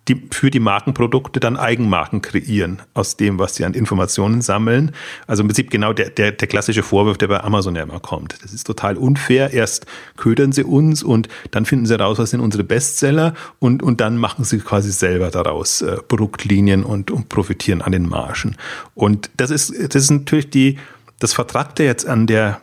[0.08, 4.92] die, für die Markenprodukte dann Eigenmarken kreieren aus dem, was sie an Informationen sammeln.
[5.28, 8.36] Also im Prinzip genau der, der, der klassische Vorwurf, der bei Amazon ja immer kommt.
[8.44, 9.52] Das ist total unfair.
[9.54, 9.86] Erst
[10.18, 14.18] ködern sie uns und dann finden sie raus, was sind unsere Bestseller und, und dann
[14.18, 18.58] machen sie quasi selber daraus äh, Produktlinien und, und profitieren an den Margen.
[18.96, 20.80] Und das ist, das ist natürlich die,
[21.20, 22.60] das Vertragte jetzt an der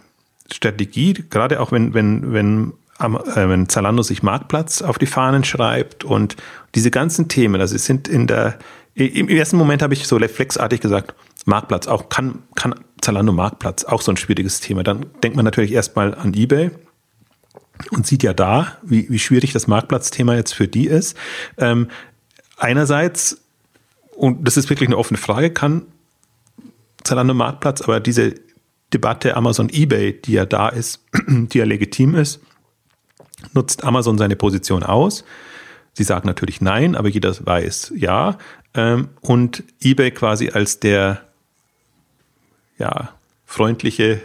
[0.53, 6.37] Strategie, gerade auch wenn, wenn, wenn wenn Zalando sich Marktplatz auf die Fahnen schreibt und
[6.75, 8.59] diese ganzen Themen, also es sind in der,
[8.95, 11.15] im ersten Moment habe ich so reflexartig gesagt,
[11.47, 14.83] Marktplatz, auch kann, kann Zalando Marktplatz, auch so ein schwieriges Thema.
[14.83, 16.71] Dann denkt man natürlich erstmal an eBay
[17.91, 21.17] und sieht ja da, wie, wie schwierig das Marktplatzthema jetzt für die ist.
[21.57, 21.89] Ähm,
[22.59, 23.41] einerseits,
[24.15, 25.87] und das ist wirklich eine offene Frage, kann
[27.03, 28.35] Zalando Marktplatz, aber diese
[28.93, 32.41] Debatte Amazon eBay, die ja da ist, die ja legitim ist,
[33.53, 35.25] Nutzt Amazon seine Position aus?
[35.93, 38.39] Sie sagen natürlich nein, aber jeder weiß ja.
[38.75, 41.23] Ähm, und eBay quasi als der
[42.79, 43.11] ja,
[43.45, 44.21] freundliche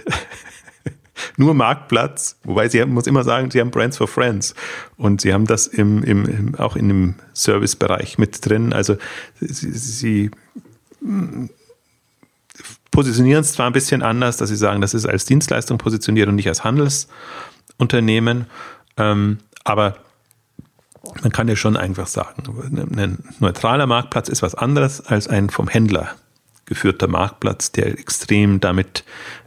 [1.38, 4.54] nur Marktplatz, wobei sie muss immer sagen, sie haben Brands for Friends
[4.98, 8.74] und sie haben das im, im, im auch in dem Servicebereich mit drin.
[8.74, 8.98] Also
[9.40, 10.32] sie, sie
[11.02, 11.48] mm,
[12.92, 16.36] positionieren es zwar ein bisschen anders, dass sie sagen, das ist als Dienstleistung positioniert und
[16.36, 18.46] nicht als Handelsunternehmen.
[18.98, 19.98] Ähm, aber
[21.22, 22.44] man kann ja schon einfach sagen,
[22.98, 26.16] ein neutraler Marktplatz ist was anderes als ein vom Händler
[26.66, 29.04] geführter Marktplatz, der extrem damit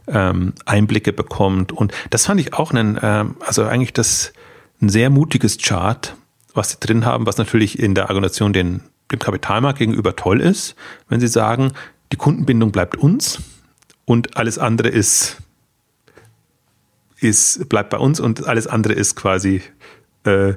[0.07, 1.71] ähm, Einblicke bekommt.
[1.71, 4.33] Und das fand ich auch ein, ähm, also eigentlich das
[4.81, 6.15] ein sehr mutiges Chart,
[6.53, 8.81] was sie drin haben, was natürlich in der Argumentation den,
[9.11, 10.75] dem Kapitalmarkt gegenüber toll ist,
[11.09, 11.73] wenn sie sagen,
[12.11, 13.41] die Kundenbindung bleibt uns
[14.05, 15.37] und alles andere ist
[17.21, 19.61] ist, bleibt bei uns und alles andere ist quasi,
[20.23, 20.53] äh,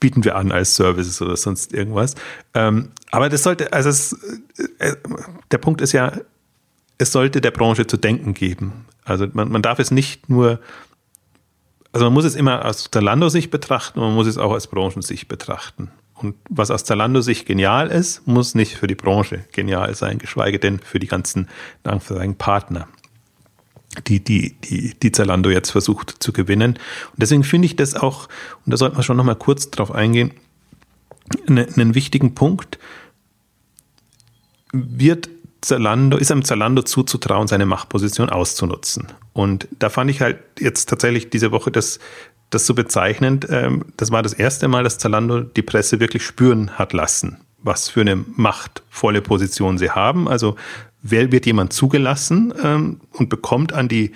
[0.00, 2.14] bieten wir an als Services oder sonst irgendwas.
[2.52, 4.12] Ähm, aber das sollte, also es,
[4.78, 4.96] äh,
[5.50, 6.12] der Punkt ist ja,
[6.98, 8.86] es sollte der Branche zu denken geben.
[9.04, 10.60] Also man, man darf es nicht nur,
[11.92, 15.28] also man muss es immer aus Zalando-Sicht betrachten und man muss es auch aus Branchensicht
[15.28, 15.90] betrachten.
[16.14, 20.78] Und was aus Zalando-Sicht genial ist, muss nicht für die Branche genial sein, geschweige denn
[20.78, 21.48] für die ganzen
[22.38, 22.88] Partner
[24.06, 26.72] die, die, die, die Zalando jetzt versucht zu gewinnen.
[26.72, 28.28] Und deswegen finde ich das auch,
[28.64, 30.32] und da sollten wir schon nochmal kurz drauf eingehen,
[31.48, 32.78] einen, einen wichtigen Punkt.
[34.72, 35.28] Wird
[35.60, 39.08] Zalando, ist einem Zalando zuzutrauen, seine Machtposition auszunutzen.
[39.32, 41.98] Und da fand ich halt jetzt tatsächlich diese Woche das,
[42.50, 43.46] das so bezeichnend.
[43.50, 47.88] Ähm, das war das erste Mal, dass Zalando die Presse wirklich spüren hat lassen, was
[47.88, 50.28] für eine machtvolle Position sie haben.
[50.28, 50.56] Also
[51.04, 54.12] wer wird jemand zugelassen ähm, und bekommt an die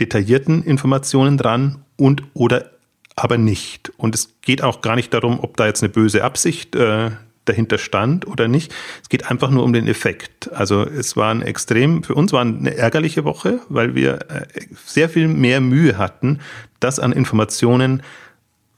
[0.00, 2.70] detaillierten Informationen dran und oder
[3.14, 3.92] aber nicht.
[3.98, 7.10] Und es geht auch gar nicht darum, ob da jetzt eine böse Absicht äh,
[7.44, 8.72] dahinter stand oder nicht.
[9.02, 10.50] Es geht einfach nur um den Effekt.
[10.52, 14.46] Also es war ein extrem, für uns war eine ärgerliche Woche, weil wir äh,
[14.86, 16.40] sehr viel mehr Mühe hatten,
[16.80, 18.02] das an Informationen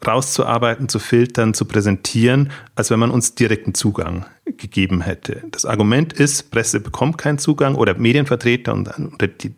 [0.06, 5.42] rauszuarbeiten, zu filtern, zu präsentieren, als wenn man uns direkten Zugang gegeben hätte.
[5.50, 9.54] Das Argument ist, Presse bekommt keinen Zugang oder Medienvertreter, und unter, die,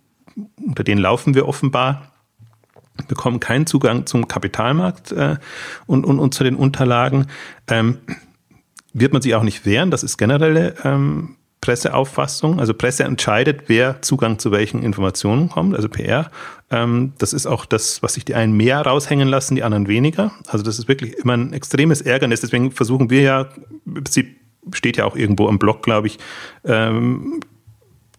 [0.65, 2.13] unter denen laufen wir offenbar,
[3.09, 5.37] bekommen keinen Zugang zum Kapitalmarkt äh,
[5.87, 7.27] und, und, und zu den Unterlagen.
[7.69, 7.99] Ähm,
[8.93, 12.61] wird man sich auch nicht wehren, das ist generelle ähm, Presseauffassung.
[12.61, 16.31] Also Presse entscheidet, wer Zugang zu welchen Informationen kommt, also PR.
[16.71, 20.33] Ähm, das ist auch das, was sich die einen mehr raushängen lassen, die anderen weniger.
[20.47, 22.43] Also das ist wirklich immer ein extremes Ärgernis.
[22.43, 23.49] Deswegen versuchen wir ja,
[24.07, 24.37] sie
[24.73, 26.19] steht ja auch irgendwo im Blog, glaube ich,
[26.67, 27.41] ähm,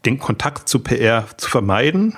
[0.07, 2.15] den Kontakt zu PR zu vermeiden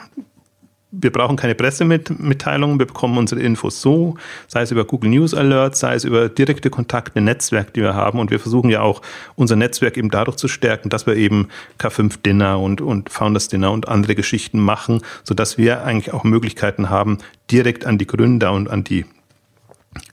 [0.91, 4.15] wir brauchen keine Pressemitteilungen, wir bekommen unsere Infos so,
[4.47, 8.19] sei es über Google News Alerts, sei es über direkte Kontakte, Netzwerk, die wir haben.
[8.19, 9.01] Und wir versuchen ja auch
[9.35, 13.71] unser Netzwerk eben dadurch zu stärken, dass wir eben K5 Dinner und, und Founders Dinner
[13.71, 17.17] und andere Geschichten machen, sodass wir eigentlich auch Möglichkeiten haben,
[17.51, 19.05] direkt an die Gründer und an die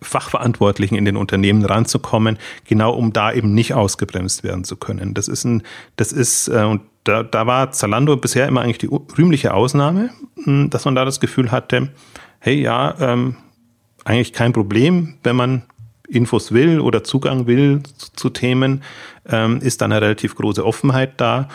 [0.03, 5.15] Fachverantwortlichen in den Unternehmen ranzukommen, genau um da eben nicht ausgebremst werden zu können.
[5.15, 5.63] Das ist ein,
[5.97, 10.11] das ist, äh, und da, da war Zalando bisher immer eigentlich die rühmliche Ausnahme,
[10.43, 11.91] hm, dass man da das Gefühl hatte,
[12.41, 13.37] hey ja, ähm,
[14.05, 15.63] eigentlich kein Problem, wenn man
[16.09, 18.83] Infos will oder Zugang will zu, zu Themen,
[19.27, 21.49] ähm, ist dann eine relativ große Offenheit da.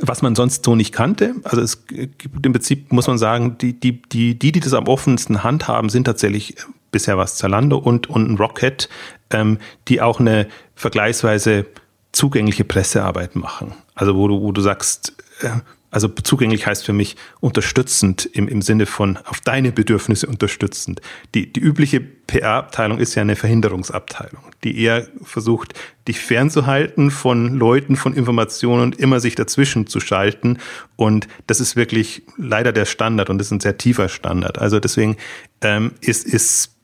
[0.00, 3.78] Was man sonst so nicht kannte, also es gibt im Prinzip, muss man sagen, die,
[3.78, 6.56] die, die, die, die das am offensten handhaben, sind tatsächlich
[6.90, 8.88] bisher was Zalando und, und ein Rocket,
[9.30, 9.58] ähm,
[9.88, 11.66] die auch eine vergleichsweise
[12.14, 13.74] zugängliche Pressearbeit machen.
[13.94, 15.50] Also wo du, wo du sagst, äh,
[15.90, 21.00] also zugänglich heißt für mich unterstützend im, im Sinne von auf deine Bedürfnisse unterstützend.
[21.36, 25.74] Die, die übliche PR-Abteilung ist ja eine Verhinderungsabteilung, die eher versucht,
[26.08, 30.58] dich fernzuhalten von Leuten, von Informationen und immer sich dazwischen zu schalten.
[30.96, 34.58] Und das ist wirklich leider der Standard und das ist ein sehr tiefer Standard.
[34.58, 35.16] Also deswegen
[35.60, 36.74] ähm, ist, ist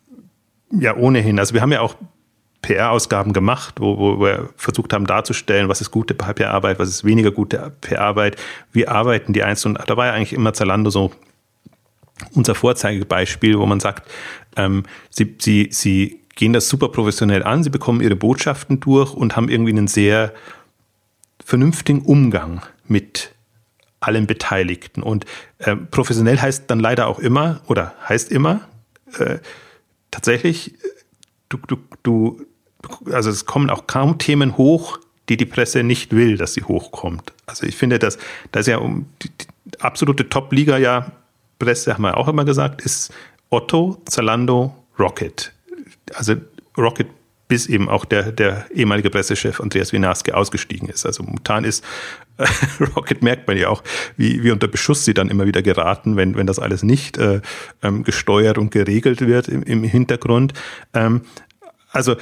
[0.70, 1.96] ja ohnehin, also wir haben ja auch
[2.62, 7.30] PR-Ausgaben gemacht, wo, wo wir versucht haben darzustellen, was ist gute PR-Arbeit, was ist weniger
[7.30, 8.36] gute PR-Arbeit,
[8.72, 9.78] wie arbeiten die Einzelnen.
[9.86, 11.12] Da war ja eigentlich immer Zalando so
[12.34, 14.10] unser Vorzeigebeispiel, wo man sagt,
[14.56, 19.36] ähm, sie, sie, sie gehen das super professionell an, sie bekommen ihre Botschaften durch und
[19.36, 20.32] haben irgendwie einen sehr
[21.44, 23.32] vernünftigen Umgang mit
[24.00, 25.02] allen Beteiligten.
[25.02, 25.26] Und
[25.58, 28.62] äh, professionell heißt dann leider auch immer, oder heißt immer,
[29.18, 29.38] äh,
[30.10, 30.74] tatsächlich,
[31.48, 32.46] du, du, du,
[33.10, 37.32] also es kommen auch kaum Themen hoch, die die Presse nicht will, dass sie hochkommt.
[37.46, 38.18] Also ich finde, dass
[38.52, 41.12] das ja um die, die absolute Top-Liga ja
[41.58, 43.12] Presse, haben wir auch immer gesagt, ist
[43.50, 45.52] Otto, Zalando, Rocket.
[46.14, 46.34] Also
[46.76, 47.06] Rocket
[47.50, 51.04] bis eben auch der, der ehemalige Pressechef Andreas Winaske ausgestiegen ist.
[51.04, 51.84] Also momentan ist
[52.38, 52.46] äh,
[52.96, 53.82] Rocket merkt man ja auch,
[54.16, 57.40] wie, wie unter Beschuss sie dann immer wieder geraten, wenn, wenn das alles nicht äh,
[57.82, 60.54] ähm, gesteuert und geregelt wird im, im Hintergrund.
[60.94, 61.22] Ähm,
[61.90, 62.16] also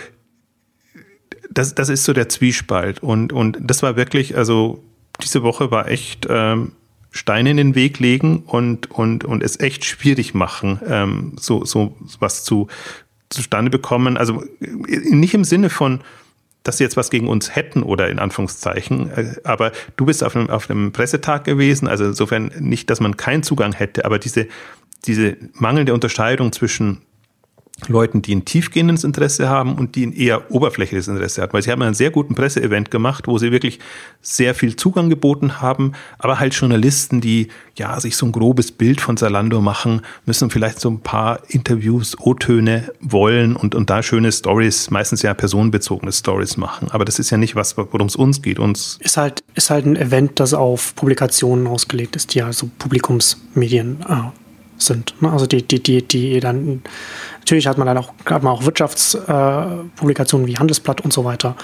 [1.51, 3.03] das, das ist so der Zwiespalt.
[3.03, 4.82] Und, und das war wirklich, also
[5.22, 6.72] diese Woche war echt ähm,
[7.11, 11.96] Steine in den Weg legen und, und, und es echt schwierig machen, ähm, so, so
[12.20, 12.68] was zu,
[13.30, 14.16] zustande bekommen.
[14.16, 16.01] Also nicht im Sinne von,
[16.62, 20.36] dass sie jetzt was gegen uns hätten oder in Anführungszeichen, äh, aber du bist auf
[20.36, 24.46] einem, auf einem Pressetag gewesen, also insofern nicht, dass man keinen Zugang hätte, aber diese,
[25.07, 26.99] diese mangelnde Unterscheidung zwischen
[27.87, 31.53] Leuten, die ein tiefgehendes Interesse haben und die ein eher oberflächliches Interesse haben.
[31.53, 33.79] Weil sie haben einen sehr guten Presseevent gemacht, wo sie wirklich
[34.20, 39.01] sehr viel Zugang geboten haben, aber halt Journalisten, die ja sich so ein grobes Bild
[39.01, 44.33] von Zalando machen, müssen vielleicht so ein paar Interviews, O-Töne wollen und, und da schöne
[44.33, 46.89] Stories, meistens ja personenbezogene Stories machen.
[46.91, 48.59] Aber das ist ja nicht was, worum es uns geht.
[48.59, 53.99] Uns ist halt, ist halt ein Event, das auf Publikationen ausgelegt ist, die also Publikumsmedien
[54.09, 54.22] äh,
[54.79, 55.14] sind.
[55.20, 55.31] Ne?
[55.31, 56.83] Also die, die, die, die dann
[57.49, 61.57] Natürlich hat man dann auch, hat man auch Wirtschaftspublikationen äh, wie Handelsblatt und so weiter.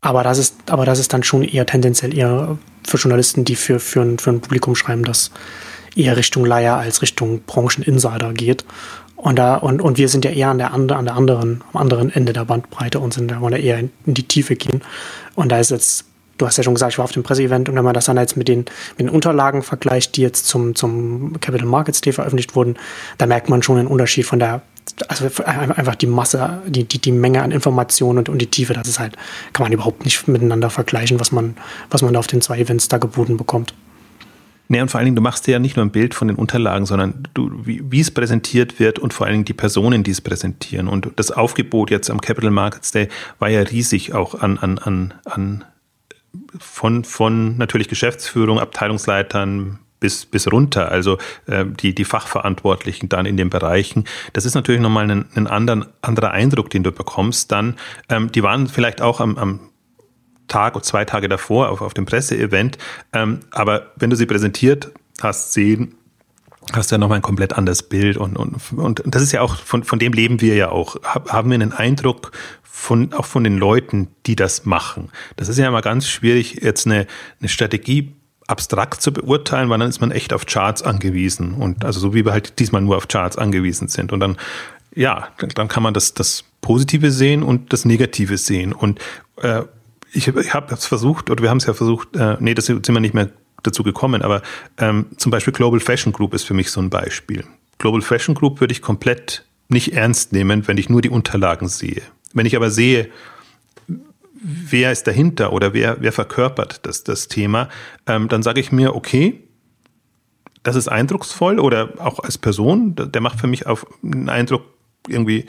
[0.00, 3.80] Aber das ist, aber das ist dann schon eher tendenziell eher für Journalisten, die für,
[3.80, 5.32] für, ein, für ein Publikum schreiben, das
[5.96, 8.64] eher Richtung Leier als Richtung Brancheninsider geht.
[9.16, 12.10] Und, da, und, und wir sind ja eher an der, an der anderen, am anderen
[12.10, 14.82] Ende der Bandbreite und sind da wollen eher in, in die Tiefe gehen.
[15.34, 16.04] Und da ist jetzt
[16.42, 18.16] du hast ja schon gesagt, ich war auf dem Presseevent und wenn man das dann
[18.16, 18.60] jetzt mit den,
[18.98, 22.76] mit den Unterlagen vergleicht, die jetzt zum, zum Capital Markets Day veröffentlicht wurden,
[23.16, 24.62] da merkt man schon einen Unterschied von der,
[25.08, 28.88] also einfach die Masse, die, die, die Menge an Informationen und, und die Tiefe, das
[28.88, 29.16] ist halt,
[29.52, 31.56] kann man überhaupt nicht miteinander vergleichen, was man,
[31.90, 33.72] was man da auf den zwei Events da geboten bekommt.
[34.68, 36.36] Nee, und vor allen Dingen, du machst dir ja nicht nur ein Bild von den
[36.36, 40.12] Unterlagen, sondern du, wie, wie es präsentiert wird und vor allen Dingen die Personen, die
[40.12, 40.88] es präsentieren.
[40.88, 45.14] Und das Aufgebot jetzt am Capital Markets Day war ja riesig auch an, an, an,
[45.26, 45.64] an
[46.58, 51.16] von, von natürlich Geschäftsführung, Abteilungsleitern, bis, bis runter, also
[51.46, 54.04] äh, die, die Fachverantwortlichen dann in den Bereichen.
[54.32, 57.52] Das ist natürlich nochmal ein, ein anderen, anderer Eindruck, den du bekommst.
[57.52, 57.76] Dann,
[58.08, 59.60] ähm, die waren vielleicht auch am, am
[60.48, 62.78] Tag oder zwei Tage davor auf, auf dem Presseevent.
[63.12, 64.90] Ähm, aber wenn du sie präsentiert
[65.22, 65.94] hast, sehen,
[66.72, 68.16] hast du ja nochmal ein komplett anderes Bild.
[68.16, 70.96] Und, und, und das ist ja auch, von, von dem leben wir ja auch.
[71.04, 72.32] Haben wir einen Eindruck
[72.74, 75.10] von, auch von den Leuten, die das machen.
[75.36, 77.06] Das ist ja immer ganz schwierig, jetzt eine,
[77.38, 78.14] eine Strategie
[78.46, 81.52] abstrakt zu beurteilen, weil dann ist man echt auf Charts angewiesen.
[81.52, 84.10] Und also so wie wir halt diesmal nur auf Charts angewiesen sind.
[84.10, 84.38] Und dann,
[84.94, 88.72] ja, dann kann man das, das Positive sehen und das Negative sehen.
[88.72, 89.00] Und
[89.42, 89.62] äh,
[90.10, 92.88] ich, ich habe es versucht, oder wir haben es ja versucht, äh, nee, das sind
[92.88, 93.28] wir nicht mehr
[93.62, 94.40] dazu gekommen, aber
[94.78, 97.44] ähm, zum Beispiel Global Fashion Group ist für mich so ein Beispiel.
[97.78, 102.02] Global Fashion Group würde ich komplett nicht ernst nehmen, wenn ich nur die Unterlagen sehe.
[102.34, 103.08] Wenn ich aber sehe,
[104.42, 107.68] wer ist dahinter oder wer, wer verkörpert das, das Thema,
[108.06, 109.42] ähm, dann sage ich mir, okay,
[110.62, 114.64] das ist eindrucksvoll oder auch als Person, der macht für mich auf einen Eindruck
[115.08, 115.46] irgendwie,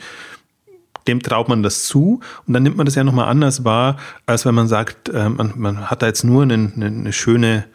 [1.06, 2.20] dem traut man das zu.
[2.46, 5.52] Und dann nimmt man das ja nochmal anders wahr, als wenn man sagt, äh, man,
[5.56, 7.66] man hat da jetzt nur eine, eine, eine schöne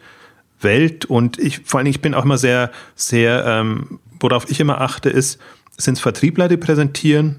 [0.60, 1.04] Welt.
[1.04, 5.08] Und ich, vor Dingen, ich bin auch immer sehr, sehr, ähm, worauf ich immer achte,
[5.08, 5.40] ist,
[5.76, 7.36] sind es Vertriebler, die präsentieren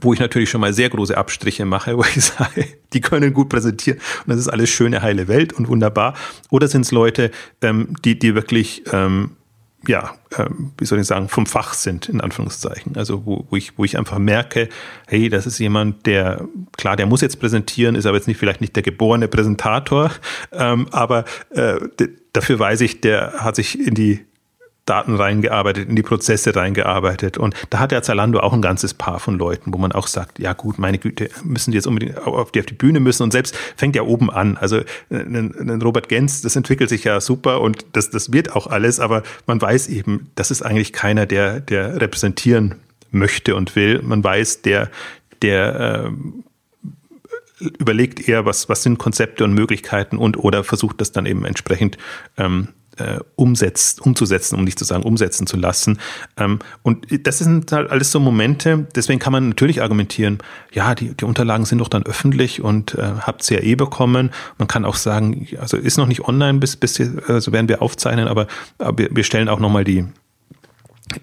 [0.00, 3.48] wo ich natürlich schon mal sehr große Abstriche mache, wo ich sage, die können gut
[3.48, 6.14] präsentieren und das ist alles schöne, heile Welt und wunderbar.
[6.50, 7.30] Oder sind es Leute,
[7.62, 9.32] ähm, die, die wirklich, ähm,
[9.86, 12.96] ja, ähm, wie soll ich sagen, vom Fach sind, in Anführungszeichen.
[12.96, 14.68] Also wo, wo, ich, wo ich einfach merke,
[15.06, 18.60] hey, das ist jemand, der, klar, der muss jetzt präsentieren, ist aber jetzt nicht vielleicht
[18.60, 20.10] nicht der geborene Präsentator,
[20.52, 21.78] ähm, aber äh,
[22.32, 24.27] dafür weiß ich, der hat sich in die
[24.88, 27.38] Daten reingearbeitet, in die Prozesse reingearbeitet.
[27.38, 30.38] Und da hat ja Zalando auch ein ganzes Paar von Leuten, wo man auch sagt,
[30.38, 33.32] ja gut, meine Güte, müssen die jetzt unbedingt auf die, auf die Bühne müssen und
[33.32, 34.56] selbst fängt ja oben an.
[34.56, 34.80] Also
[35.10, 39.00] ein, ein Robert Gens, das entwickelt sich ja super und das, das wird auch alles,
[39.00, 42.76] aber man weiß eben, das ist eigentlich keiner, der, der repräsentieren
[43.10, 44.00] möchte und will.
[44.02, 44.90] Man weiß, der,
[45.42, 46.10] der
[47.60, 51.44] äh, überlegt eher, was, was sind Konzepte und Möglichkeiten und oder versucht das dann eben
[51.44, 51.98] entsprechend
[52.36, 52.68] ähm,
[52.98, 55.98] äh, umsetzt, umzusetzen, um nicht zu sagen umsetzen zu lassen.
[56.36, 60.38] Ähm, und das sind halt alles so Momente, deswegen kann man natürlich argumentieren,
[60.72, 64.30] ja, die, die Unterlagen sind doch dann öffentlich und äh, habt ja eh bekommen.
[64.58, 68.28] Man kann auch sagen, also ist noch nicht online, bis, bis also werden wir aufzeichnen,
[68.28, 68.46] aber,
[68.78, 70.04] aber wir stellen auch nochmal die,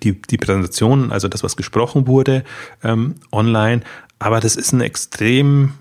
[0.04, 2.44] die, die Präsentation, also das, was gesprochen wurde,
[2.84, 3.82] ähm, online.
[4.20, 5.74] Aber das ist ein extrem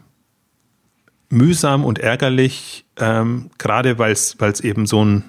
[1.31, 5.25] mühsam und ärgerlich, ähm, gerade weil es eben so ein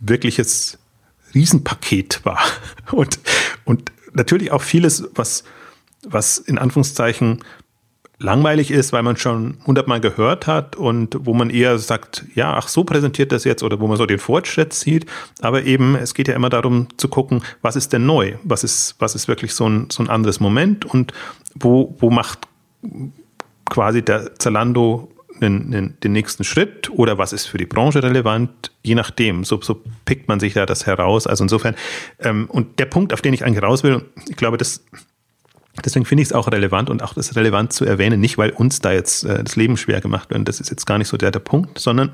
[0.00, 0.78] wirkliches
[1.34, 2.40] Riesenpaket war.
[2.90, 3.20] Und,
[3.64, 5.44] und natürlich auch vieles, was,
[6.02, 7.44] was in Anführungszeichen
[8.20, 12.68] langweilig ist, weil man schon hundertmal gehört hat und wo man eher sagt, ja, ach
[12.68, 15.06] so präsentiert das jetzt oder wo man so den Fortschritt sieht.
[15.40, 18.34] Aber eben, es geht ja immer darum zu gucken, was ist denn neu?
[18.42, 21.14] Was ist, was ist wirklich so ein, so ein anderes Moment und
[21.54, 22.40] wo, wo macht
[23.70, 25.10] quasi der Zalando
[25.42, 29.44] einen, einen, den nächsten Schritt oder was ist für die Branche relevant, je nachdem.
[29.44, 31.26] So, so pickt man sich da das heraus.
[31.26, 31.74] Also insofern,
[32.18, 34.84] ähm, und der Punkt, auf den ich eigentlich raus will, ich glaube, das,
[35.84, 38.80] deswegen finde ich es auch relevant und auch das relevant zu erwähnen, nicht weil uns
[38.80, 41.30] da jetzt äh, das Leben schwer gemacht wird, das ist jetzt gar nicht so der,
[41.30, 42.12] der Punkt, sondern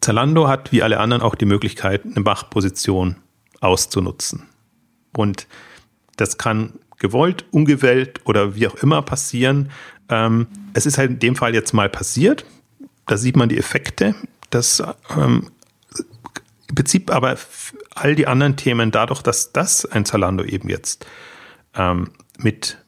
[0.00, 3.16] Zalando hat wie alle anderen auch die Möglichkeit, eine Machtposition
[3.60, 4.44] auszunutzen.
[5.16, 5.46] Und
[6.16, 9.70] das kann gewollt, ungewählt oder wie auch immer passieren.
[10.08, 12.44] Ähm, es ist halt in dem Fall jetzt mal passiert.
[13.06, 14.14] Da sieht man die Effekte.
[14.50, 14.82] Das
[15.16, 15.50] ähm,
[16.68, 17.36] im Prinzip aber
[17.94, 21.06] all die anderen Themen dadurch, dass das ein Zalando eben jetzt
[21.74, 22.78] ähm, mit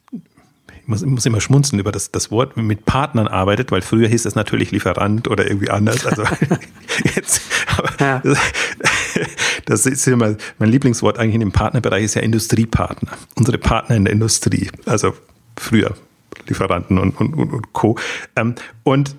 [0.82, 4.08] ich muss, ich muss immer schmunzeln über das, das Wort mit Partnern arbeitet, weil früher
[4.08, 6.04] hieß es natürlich Lieferant oder irgendwie anders.
[6.04, 6.24] Also
[7.14, 7.42] jetzt,
[8.00, 8.18] ja.
[8.18, 8.38] das,
[9.66, 13.12] das ist immer mein Lieblingswort eigentlich in dem Partnerbereich ist ja Industriepartner.
[13.36, 14.68] Unsere Partner in der Industrie.
[14.84, 15.14] Also
[15.56, 15.94] früher
[16.46, 17.96] Lieferanten und, und, und, und Co.
[18.36, 19.16] Ähm, und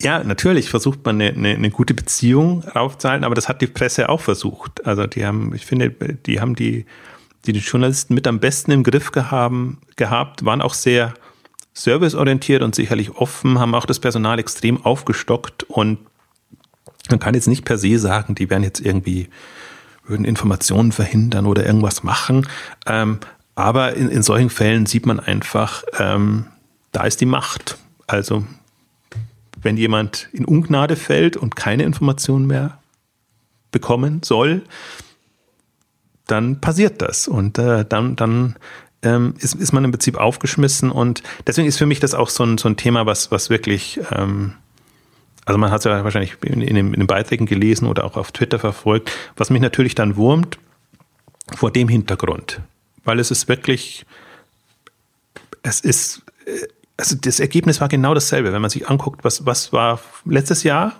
[0.00, 4.08] ja, natürlich versucht man eine, eine, eine gute Beziehung aufzuhalten, aber das hat die Presse
[4.08, 4.86] auch versucht.
[4.86, 6.84] Also die haben, ich finde, die haben die,
[7.46, 11.14] die, die Journalisten mit am besten im Griff gehaben, gehabt, waren auch sehr
[11.72, 15.98] serviceorientiert und sicherlich offen, haben auch das Personal extrem aufgestockt und
[17.10, 19.28] man kann jetzt nicht per se sagen, die werden jetzt irgendwie,
[20.06, 22.46] würden Informationen verhindern oder irgendwas machen.
[22.86, 23.18] Ähm,
[23.54, 26.46] aber in, in solchen Fällen sieht man einfach, ähm,
[26.92, 27.78] da ist die Macht.
[28.06, 28.44] Also
[29.62, 32.78] wenn jemand in Ungnade fällt und keine Informationen mehr
[33.70, 34.62] bekommen soll,
[36.26, 37.28] dann passiert das.
[37.28, 38.56] Und äh, dann, dann
[39.02, 40.90] ähm, ist, ist man im Prinzip aufgeschmissen.
[40.90, 44.00] Und deswegen ist für mich das auch so ein, so ein Thema, was, was wirklich,
[44.10, 44.54] ähm,
[45.44, 48.16] also man hat es ja wahrscheinlich in, in, den, in den Beiträgen gelesen oder auch
[48.16, 50.58] auf Twitter verfolgt, was mich natürlich dann wurmt
[51.54, 52.60] vor dem Hintergrund.
[53.04, 54.06] Weil es ist wirklich,
[55.62, 58.52] es ist, äh, also das Ergebnis war genau dasselbe.
[58.52, 60.92] Wenn man sich anguckt, was, was war letztes Jahr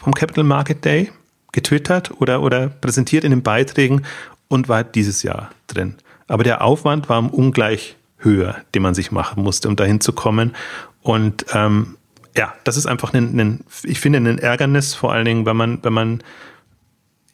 [0.00, 1.12] vom Capital Market Day
[1.52, 4.02] getwittert oder, oder präsentiert in den Beiträgen
[4.48, 5.96] und war dieses Jahr drin.
[6.28, 10.54] Aber der Aufwand war ungleich höher, den man sich machen musste, um dahin zu kommen.
[11.02, 11.96] Und ähm,
[12.36, 15.84] ja, das ist einfach ein, ein, ich finde, ein Ärgernis, vor allen Dingen, wenn man,
[15.84, 16.22] wenn man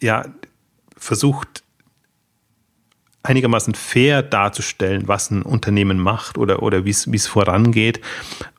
[0.01, 0.25] ja
[0.97, 1.63] versucht,
[3.29, 8.01] einigermaßen fair darzustellen, was ein Unternehmen macht oder, oder wie es vorangeht.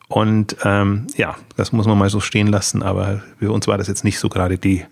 [0.08, 3.88] Und ähm, ja, das muss man mal so stehen lassen, aber für uns war das
[3.88, 4.84] jetzt nicht so gerade die,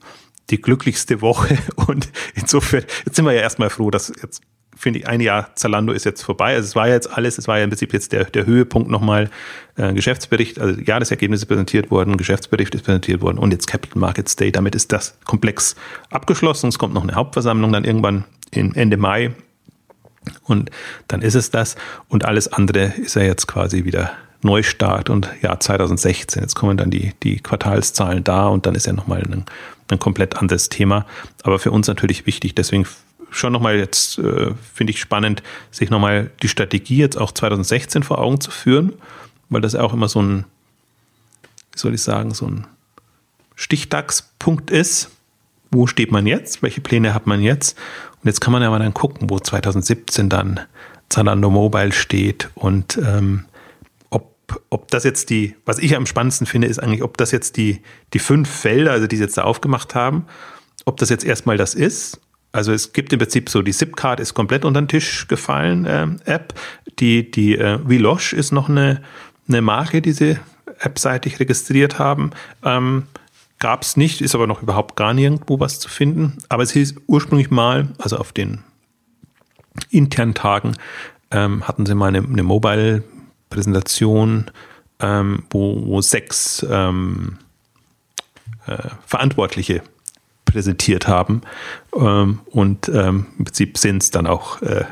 [0.51, 1.59] die glücklichste Woche.
[1.87, 4.43] Und insofern, jetzt sind wir ja erstmal froh, dass jetzt
[4.77, 6.55] finde ich, ein Jahr Zalando ist jetzt vorbei.
[6.55, 9.29] Also es war jetzt alles, es war ja im Prinzip jetzt der, der Höhepunkt nochmal
[9.77, 14.53] äh, Geschäftsbericht, also Jahresergebnisse präsentiert worden, Geschäftsbericht ist präsentiert worden und jetzt Capital Markets Day.
[14.53, 15.75] Damit ist das Komplex
[16.11, 16.69] abgeschlossen.
[16.69, 19.33] Es kommt noch eine Hauptversammlung dann irgendwann in Ende Mai
[20.45, 20.71] und
[21.09, 21.77] dann ist es das.
[22.09, 24.13] Und alles andere ist ja jetzt quasi wieder
[24.43, 26.43] Neustart und ja, 2016.
[26.43, 29.45] Jetzt kommen dann die, die Quartalszahlen da und dann ist ja nochmal ein,
[29.89, 31.07] ein komplett anderes Thema.
[31.43, 32.55] Aber für uns natürlich wichtig.
[32.55, 32.87] Deswegen
[33.31, 38.19] schon nochmal jetzt, äh, finde ich spannend, sich nochmal die Strategie jetzt auch 2016 vor
[38.19, 38.93] Augen zu führen,
[39.49, 40.45] weil das auch immer so ein,
[41.73, 42.67] wie soll ich sagen, so ein
[43.57, 45.11] Stichtagspunkt ist.
[45.71, 46.63] Wo steht man jetzt?
[46.63, 47.79] Welche Pläne hat man jetzt?
[48.23, 50.61] Und jetzt kann man ja mal dann gucken, wo 2017 dann
[51.09, 53.45] Zalando Mobile steht und ähm,
[54.11, 57.57] ob, ob das jetzt die, was ich am spannendsten finde, ist eigentlich, ob das jetzt
[57.57, 57.81] die,
[58.13, 60.27] die fünf Felder, also die sie jetzt da aufgemacht haben,
[60.85, 62.21] ob das jetzt erstmal das ist
[62.53, 66.07] also es gibt im Prinzip so, die SIP-Card ist komplett unter den Tisch gefallen, äh,
[66.25, 66.55] App.
[66.99, 69.03] Die, die äh, Velosh ist noch eine,
[69.49, 70.39] eine Marke, die sie
[70.81, 72.31] appseitig registriert haben.
[72.65, 73.05] Ähm,
[73.59, 76.39] Gab es nicht, ist aber noch überhaupt gar nirgendwo was zu finden.
[76.49, 78.63] Aber es hieß ursprünglich mal, also auf den
[79.91, 80.77] internen Tagen,
[81.31, 84.51] ähm, hatten sie mal eine, eine Mobile-Präsentation,
[85.01, 87.39] ähm, wo, wo sechs ähm,
[88.67, 89.83] äh, Verantwortliche
[90.45, 91.43] präsentiert haben.
[91.95, 94.85] Ähm, und ähm, im Prinzip sind es dann auch äh,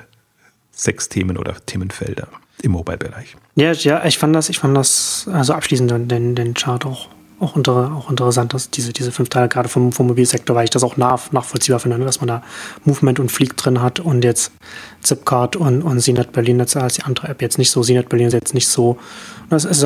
[0.71, 2.29] sechs Themen oder Themenfelder
[2.62, 3.37] im Mobile-Bereich.
[3.55, 7.09] Ja, ja, ich fand das, ich fand das, also abschließend den, den Chart auch,
[7.39, 10.70] auch, unter, auch interessant, dass diese, diese fünf Teile gerade vom, vom Mobilsektor, weil ich
[10.70, 12.43] das auch nach, nachvollziehbar finde, ne, dass man da
[12.84, 14.53] Movement und Fleek drin hat und jetzt
[15.03, 18.32] Zipcard und, und CNET Berlin als die andere App jetzt nicht so, CNET Berlin ist
[18.32, 18.99] jetzt nicht so,
[19.51, 19.84] das ist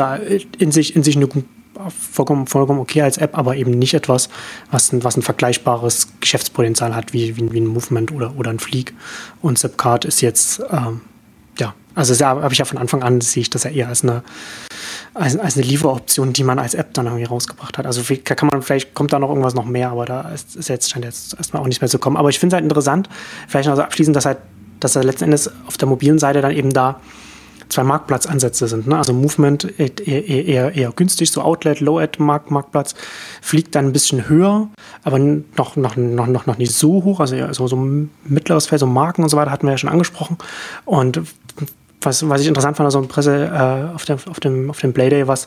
[0.58, 1.28] in sich, in sich eine
[1.88, 4.28] vollkommen, vollkommen okay als App, aber eben nicht etwas,
[4.70, 8.58] was ein, was ein vergleichbares Geschäftspotenzial hat wie, wie, wie ein Movement oder, oder ein
[8.58, 8.92] Fleek.
[9.40, 11.00] Und Zipcard ist jetzt, ähm,
[11.94, 14.22] also da habe ich ja von Anfang an, sehe ich das ja eher als eine,
[15.14, 17.86] als, als eine Lieferoption, die man als App dann irgendwie rausgebracht hat.
[17.86, 20.90] Also kann man, vielleicht kommt da noch irgendwas noch mehr, aber da ist, ist jetzt,
[20.90, 22.16] scheint jetzt erstmal auch nicht mehr zu kommen.
[22.16, 23.08] Aber ich finde es halt interessant,
[23.48, 24.38] vielleicht noch so abschließend, dass halt,
[24.78, 27.00] dass er letzten Endes auf der mobilen Seite dann eben da
[27.70, 28.86] zwei Marktplatzansätze sind.
[28.86, 28.96] Ne?
[28.96, 32.94] Also Movement eher, eher, eher günstig, so Outlet, Low-Ad Marktplatz,
[33.40, 34.68] fliegt dann ein bisschen höher,
[35.04, 37.20] aber noch, noch, noch, noch, noch nicht so hoch.
[37.20, 37.76] Also so, so
[38.24, 40.36] mittleres Feld, so Marken und so weiter hatten wir ja schon angesprochen.
[40.84, 41.22] Und
[42.00, 44.92] was, was ich interessant fand, also in Presse äh, auf, der, auf dem, auf dem
[44.92, 45.46] Playday, was,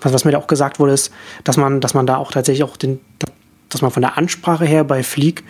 [0.00, 1.12] was, was mir da auch gesagt wurde, ist,
[1.44, 3.00] dass man, dass man da auch tatsächlich auch den,
[3.68, 5.44] dass man von der Ansprache her bei Fleek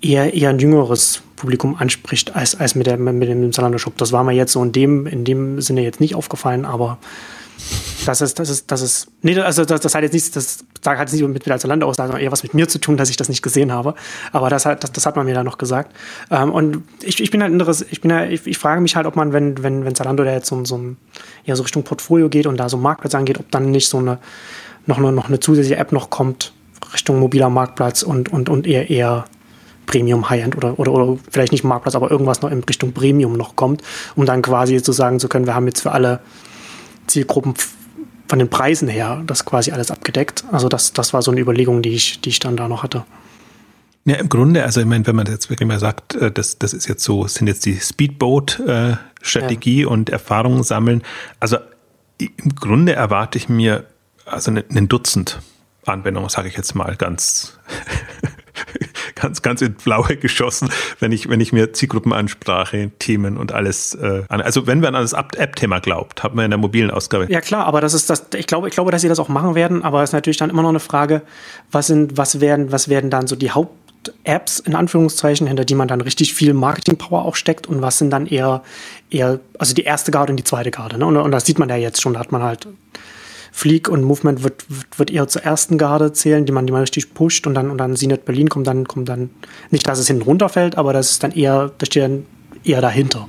[0.00, 3.96] eher, eher ein jüngeres Publikum anspricht, als, als mit, der, mit dem Zalando-Shop.
[3.96, 6.98] Das war mir jetzt so in dem, in dem Sinne jetzt nicht aufgefallen, aber
[8.08, 10.98] das ist, das ist, das ist, nee, also das, das hat jetzt nichts, das hat
[10.98, 13.18] jetzt nicht mit, der Zalando aus, sondern eher was mit mir zu tun, dass ich
[13.18, 13.94] das nicht gesehen habe.
[14.32, 15.94] Aber das hat, das, das hat man mir da noch gesagt.
[16.30, 19.06] Ähm, und ich, ich bin halt anderes, ich bin ja, ich, ich frage mich halt,
[19.06, 20.80] ob man, wenn, wenn, wenn Zalando da jetzt so, so,
[21.44, 24.18] ja, so Richtung Portfolio geht und da so Marktplatz angeht, ob dann nicht so eine,
[24.86, 26.54] noch eine, noch eine zusätzliche App noch kommt,
[26.94, 29.26] Richtung mobiler Marktplatz und, und, und eher, eher
[29.84, 33.54] Premium High-End oder, oder, oder vielleicht nicht Marktplatz, aber irgendwas noch in Richtung Premium noch
[33.54, 33.82] kommt,
[34.16, 36.20] um dann quasi zu sagen zu können, wir haben jetzt für alle
[37.06, 37.54] Zielgruppen
[38.28, 40.44] von den Preisen her das quasi alles abgedeckt.
[40.52, 43.04] Also das, das war so eine Überlegung, die ich, die ich dann da noch hatte.
[44.04, 46.72] Ja, im Grunde, also ich meine, wenn man jetzt wirklich mal sagt, äh, das, das
[46.72, 49.88] ist jetzt so, sind jetzt die Speedboat-Strategie ja.
[49.88, 51.02] und Erfahrungen sammeln.
[51.40, 51.58] Also
[52.18, 53.84] im Grunde erwarte ich mir
[54.24, 55.40] also ein Dutzend
[55.86, 57.58] Anwendungen, sage ich jetzt mal ganz
[59.20, 64.22] ganz, ganz ins Blaue geschossen, wenn ich, wenn ich mir Zielgruppenansprache, Themen und alles äh,
[64.28, 64.40] an.
[64.40, 67.26] Also wenn man an das App-Thema glaubt, hat man in der mobilen Ausgabe.
[67.30, 69.54] Ja klar, aber das ist das, ich glaube, ich glaube, dass sie das auch machen
[69.54, 71.22] werden, aber es ist natürlich dann immer noch eine Frage,
[71.70, 73.72] was sind, was werden, was werden dann so die Haupt
[74.24, 78.10] Apps in Anführungszeichen, hinter die man dann richtig viel Marketing-Power auch steckt und was sind
[78.10, 78.62] dann eher,
[79.10, 80.98] eher, also die erste Garde und die zweite Garde.
[80.98, 81.04] Ne?
[81.04, 82.68] Und, und das sieht man ja jetzt schon, da hat man halt
[83.58, 86.82] Fleek und Movement wird, wird, wird, eher zur ersten Garde zählen, die man, die man
[86.82, 89.30] richtig pusht und dann, und dann CNET Berlin kommt dann, kommt dann,
[89.72, 92.26] nicht, dass es hinten runterfällt, aber das ist dann eher, das steht dann
[92.62, 93.28] eher dahinter.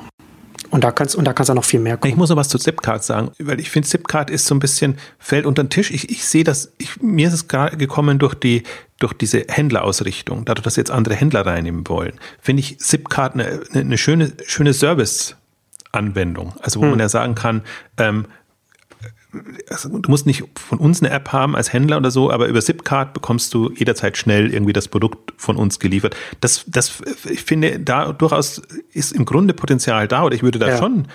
[0.70, 2.12] Und da kannst und da kannst du noch viel mehr kommen.
[2.12, 5.00] Ich muss noch was zu Zipcard sagen, weil ich finde, Zipcard ist so ein bisschen
[5.18, 5.90] fällt unter den Tisch.
[5.90, 8.62] Ich, ich sehe das, ich, mir ist es gerade gekommen durch die
[9.00, 13.98] durch diese Händlerausrichtung, dadurch, dass jetzt andere Händler reinnehmen wollen, finde ich Zipcard eine, eine
[13.98, 16.54] schöne schöne Service-Anwendung.
[16.62, 16.92] Also wo hm.
[16.92, 17.64] man ja sagen kann,
[17.98, 18.28] ähm,
[19.70, 22.62] also du musst nicht von uns eine App haben als Händler oder so, aber über
[22.62, 26.16] Zipcard bekommst du jederzeit schnell irgendwie das Produkt von uns geliefert.
[26.42, 28.62] Das, das, ich finde, da durchaus
[28.92, 30.78] ist im Grunde Potenzial da oder ich würde da ja.
[30.78, 31.08] schon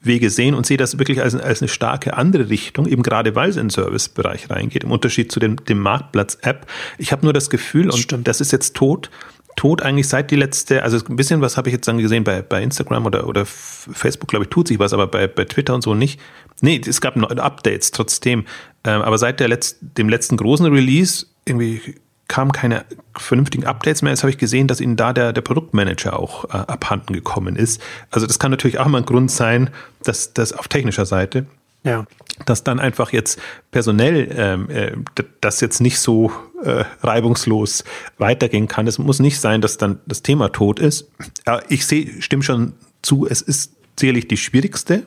[0.00, 3.50] Wege sehen und sehe das wirklich als, als eine starke andere Richtung, eben gerade weil
[3.50, 6.66] es in den Servicebereich reingeht, im Unterschied zu dem, dem Marktplatz-App.
[6.98, 8.28] Ich habe nur das Gefühl, und Stimmt.
[8.28, 9.10] das ist jetzt tot,
[9.58, 12.42] tot eigentlich seit die letzte, also ein bisschen was habe ich jetzt dann gesehen bei,
[12.42, 15.82] bei Instagram oder, oder Facebook, glaube ich, tut sich was, aber bei, bei Twitter und
[15.82, 16.20] so nicht.
[16.60, 18.46] Nee, es gab noch Updates trotzdem.
[18.84, 21.96] Ähm, aber seit der Letz-, dem letzten großen Release irgendwie
[22.28, 22.84] kamen keine
[23.16, 24.12] vernünftigen Updates mehr.
[24.12, 27.82] Jetzt habe ich gesehen, dass ihnen da der, der Produktmanager auch äh, abhanden gekommen ist.
[28.12, 29.70] Also das kann natürlich auch mal ein Grund sein,
[30.04, 31.46] dass das auf technischer Seite
[31.84, 32.06] ja.
[32.44, 34.92] Dass dann einfach jetzt personell ähm, äh,
[35.40, 36.30] das jetzt nicht so
[36.62, 37.84] äh, reibungslos
[38.18, 38.86] weitergehen kann.
[38.86, 41.10] Es muss nicht sein, dass dann das Thema tot ist.
[41.46, 45.04] Ja, ich sehe, stimme schon zu, es ist sicherlich die schwierigste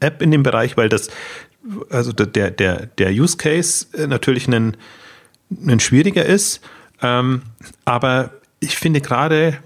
[0.00, 1.08] App in dem Bereich, weil das,
[1.90, 4.76] also der, der, der Use Case äh, natürlich ein,
[5.66, 6.60] ein schwieriger ist.
[7.02, 7.42] Ähm,
[7.84, 9.58] aber ich finde gerade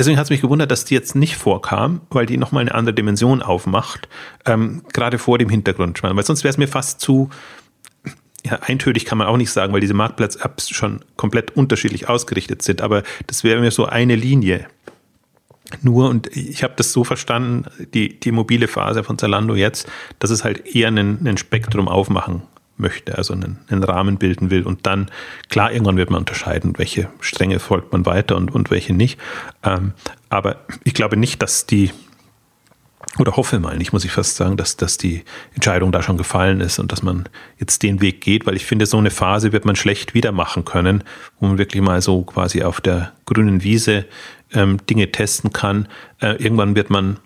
[0.00, 2.94] Deswegen hat es mich gewundert, dass die jetzt nicht vorkam, weil die nochmal eine andere
[2.94, 4.08] Dimension aufmacht,
[4.46, 6.02] ähm, gerade vor dem Hintergrund.
[6.02, 7.28] Weil sonst wäre es mir fast zu,
[8.42, 12.80] ja, eintönig kann man auch nicht sagen, weil diese Marktplatz-Apps schon komplett unterschiedlich ausgerichtet sind,
[12.80, 14.68] aber das wäre mir so eine Linie.
[15.82, 19.86] Nur, und ich habe das so verstanden, die, die mobile Phase von Zalando jetzt,
[20.18, 22.40] dass es halt eher ein, Spektrum aufmachen
[22.80, 24.62] möchte, also einen, einen, Rahmen bilden will.
[24.62, 25.10] Und dann,
[25.48, 29.18] klar, irgendwann wird man unterscheiden, welche Stränge folgt man weiter und, und welche nicht.
[29.62, 29.92] Ähm,
[30.28, 31.90] aber ich glaube nicht, dass die,
[33.18, 35.24] oder hoffe mal nicht, muss ich fast sagen, dass, dass die
[35.54, 37.28] Entscheidung da schon gefallen ist und dass man
[37.58, 40.64] jetzt den Weg geht, weil ich finde, so eine Phase wird man schlecht wieder machen
[40.64, 41.04] können,
[41.38, 44.06] wo man wirklich mal so quasi auf der grünen Wiese
[44.52, 45.88] ähm, Dinge testen kann.
[46.20, 47.18] Äh, irgendwann wird man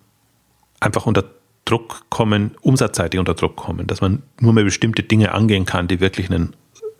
[0.80, 1.24] einfach unter
[1.64, 6.00] Druck kommen, umsatzseitig unter Druck kommen, dass man nur mehr bestimmte Dinge angehen kann, die
[6.00, 6.54] wirklich einen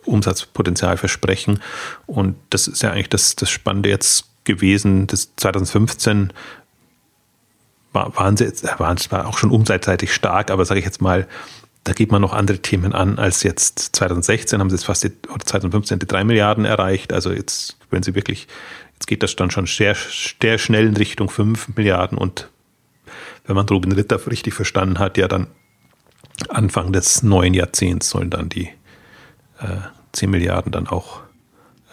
[0.05, 1.59] Umsatzpotenzial versprechen.
[2.05, 5.07] Und das ist ja eigentlich das, das Spannende jetzt gewesen.
[5.07, 6.33] Das 2015
[7.91, 11.27] war, waren sie jetzt, waren zwar auch schon umsatzseitig stark, aber sage ich jetzt mal,
[11.83, 15.11] da geht man noch andere Themen an als jetzt 2016 haben sie jetzt fast die,
[15.31, 17.13] oder 2015 die drei Milliarden erreicht.
[17.13, 18.47] Also jetzt, wenn sie wirklich,
[18.95, 22.49] jetzt geht das dann schon sehr, sehr schnell in Richtung fünf Milliarden und
[23.47, 25.47] wenn man Robin Ritter richtig verstanden hat, ja dann
[26.49, 28.69] Anfang des neuen Jahrzehnts sollen dann die
[29.59, 29.77] äh,
[30.11, 31.21] 10 Milliarden dann auch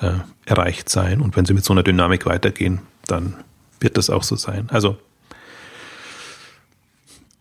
[0.01, 0.13] äh,
[0.47, 1.21] erreicht sein.
[1.21, 3.35] Und wenn sie mit so einer Dynamik weitergehen, dann
[3.81, 4.69] wird das auch so sein.
[4.71, 4.97] Also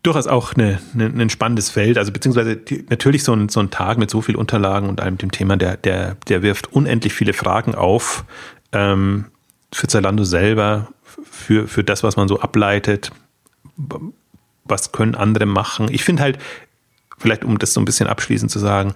[0.03, 1.97] durchaus auch eine, eine, ein spannendes Feld.
[1.97, 5.17] Also beziehungsweise die, natürlich so ein, so ein Tag mit so viel Unterlagen und allem
[5.17, 8.25] dem Thema, der, der, der wirft unendlich viele Fragen auf.
[8.71, 9.25] Ähm,
[9.73, 10.89] für Zalando selber,
[11.29, 13.11] für, für das, was man so ableitet
[14.63, 15.87] was können andere machen?
[15.91, 16.39] Ich finde halt,
[17.17, 18.93] vielleicht um das so ein bisschen abschließend zu sagen,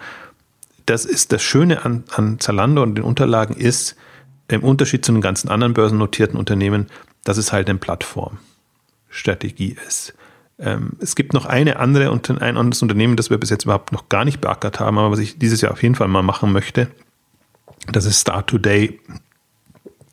[0.85, 3.95] das ist das Schöne an, an Zalando und den Unterlagen ist,
[4.47, 6.87] im Unterschied zu den ganzen anderen börsennotierten Unternehmen,
[7.23, 10.13] dass es halt eine Plattformstrategie ist.
[10.59, 14.07] Ähm, es gibt noch eine andere ein anderes Unternehmen, das wir bis jetzt überhaupt noch
[14.09, 16.89] gar nicht beackert haben, aber was ich dieses Jahr auf jeden Fall mal machen möchte.
[17.91, 18.99] Das ist Start Today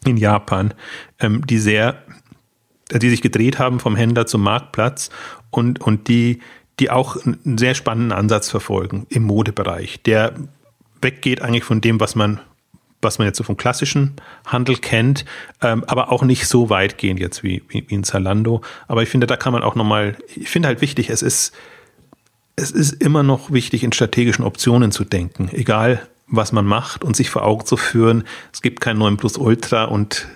[0.05, 0.75] in Japan,
[1.21, 2.03] ähm, die sehr
[2.91, 5.11] die sich gedreht haben vom Händler zum Marktplatz
[5.51, 6.41] und, und die,
[6.81, 10.35] die auch einen sehr spannenden Ansatz verfolgen im Modebereich, der
[11.01, 12.41] weggeht eigentlich von dem, was man,
[13.01, 14.15] was man jetzt so vom klassischen
[14.47, 15.25] Handel kennt,
[15.61, 18.63] ähm, aber auch nicht so weitgehend jetzt wie, wie, wie in Zalando.
[18.89, 21.53] Aber ich finde, da kann man auch nochmal, ich finde halt wichtig, es ist,
[22.57, 27.17] es ist immer noch wichtig, in strategischen Optionen zu denken, egal was man macht und
[27.17, 30.29] sich vor Augen zu führen, es gibt kein 9 Plus Ultra und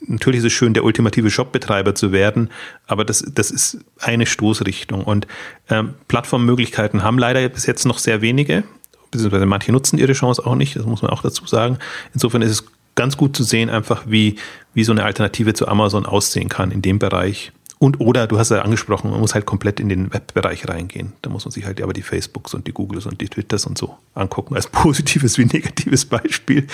[0.00, 2.50] natürlich ist es schön, der ultimative Shopbetreiber zu werden,
[2.86, 5.04] aber das, das ist eine Stoßrichtung.
[5.04, 5.26] Und
[5.68, 8.64] ähm, Plattformmöglichkeiten haben leider bis jetzt noch sehr wenige,
[9.10, 11.78] beziehungsweise manche nutzen ihre Chance auch nicht, das muss man auch dazu sagen.
[12.14, 14.36] Insofern ist es ganz gut zu sehen, einfach wie,
[14.74, 17.52] wie so eine Alternative zu Amazon aussehen kann in dem Bereich.
[17.78, 21.14] Und oder, du hast ja angesprochen, man muss halt komplett in den Webbereich reingehen.
[21.22, 23.78] Da muss man sich halt aber die Facebooks und die Googles und die Twitters und
[23.78, 26.66] so angucken, als positives wie negatives Beispiel.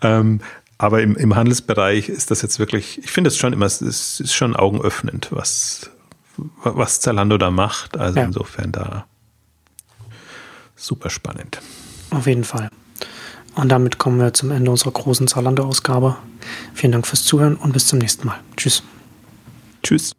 [0.00, 0.40] ähm,
[0.78, 4.34] aber im, im Handelsbereich ist das jetzt wirklich, ich finde es schon immer, es ist
[4.34, 5.90] schon augenöffnend, was,
[6.36, 7.96] was Zalando da macht.
[7.96, 8.26] Also ja.
[8.26, 9.06] insofern da
[10.74, 11.60] super spannend.
[12.10, 12.70] Auf jeden Fall.
[13.54, 16.16] Und damit kommen wir zum Ende unserer großen Zalando-Ausgabe.
[16.74, 18.38] Vielen Dank fürs Zuhören und bis zum nächsten Mal.
[18.56, 18.82] Tschüss.
[19.82, 20.12] Tschüss.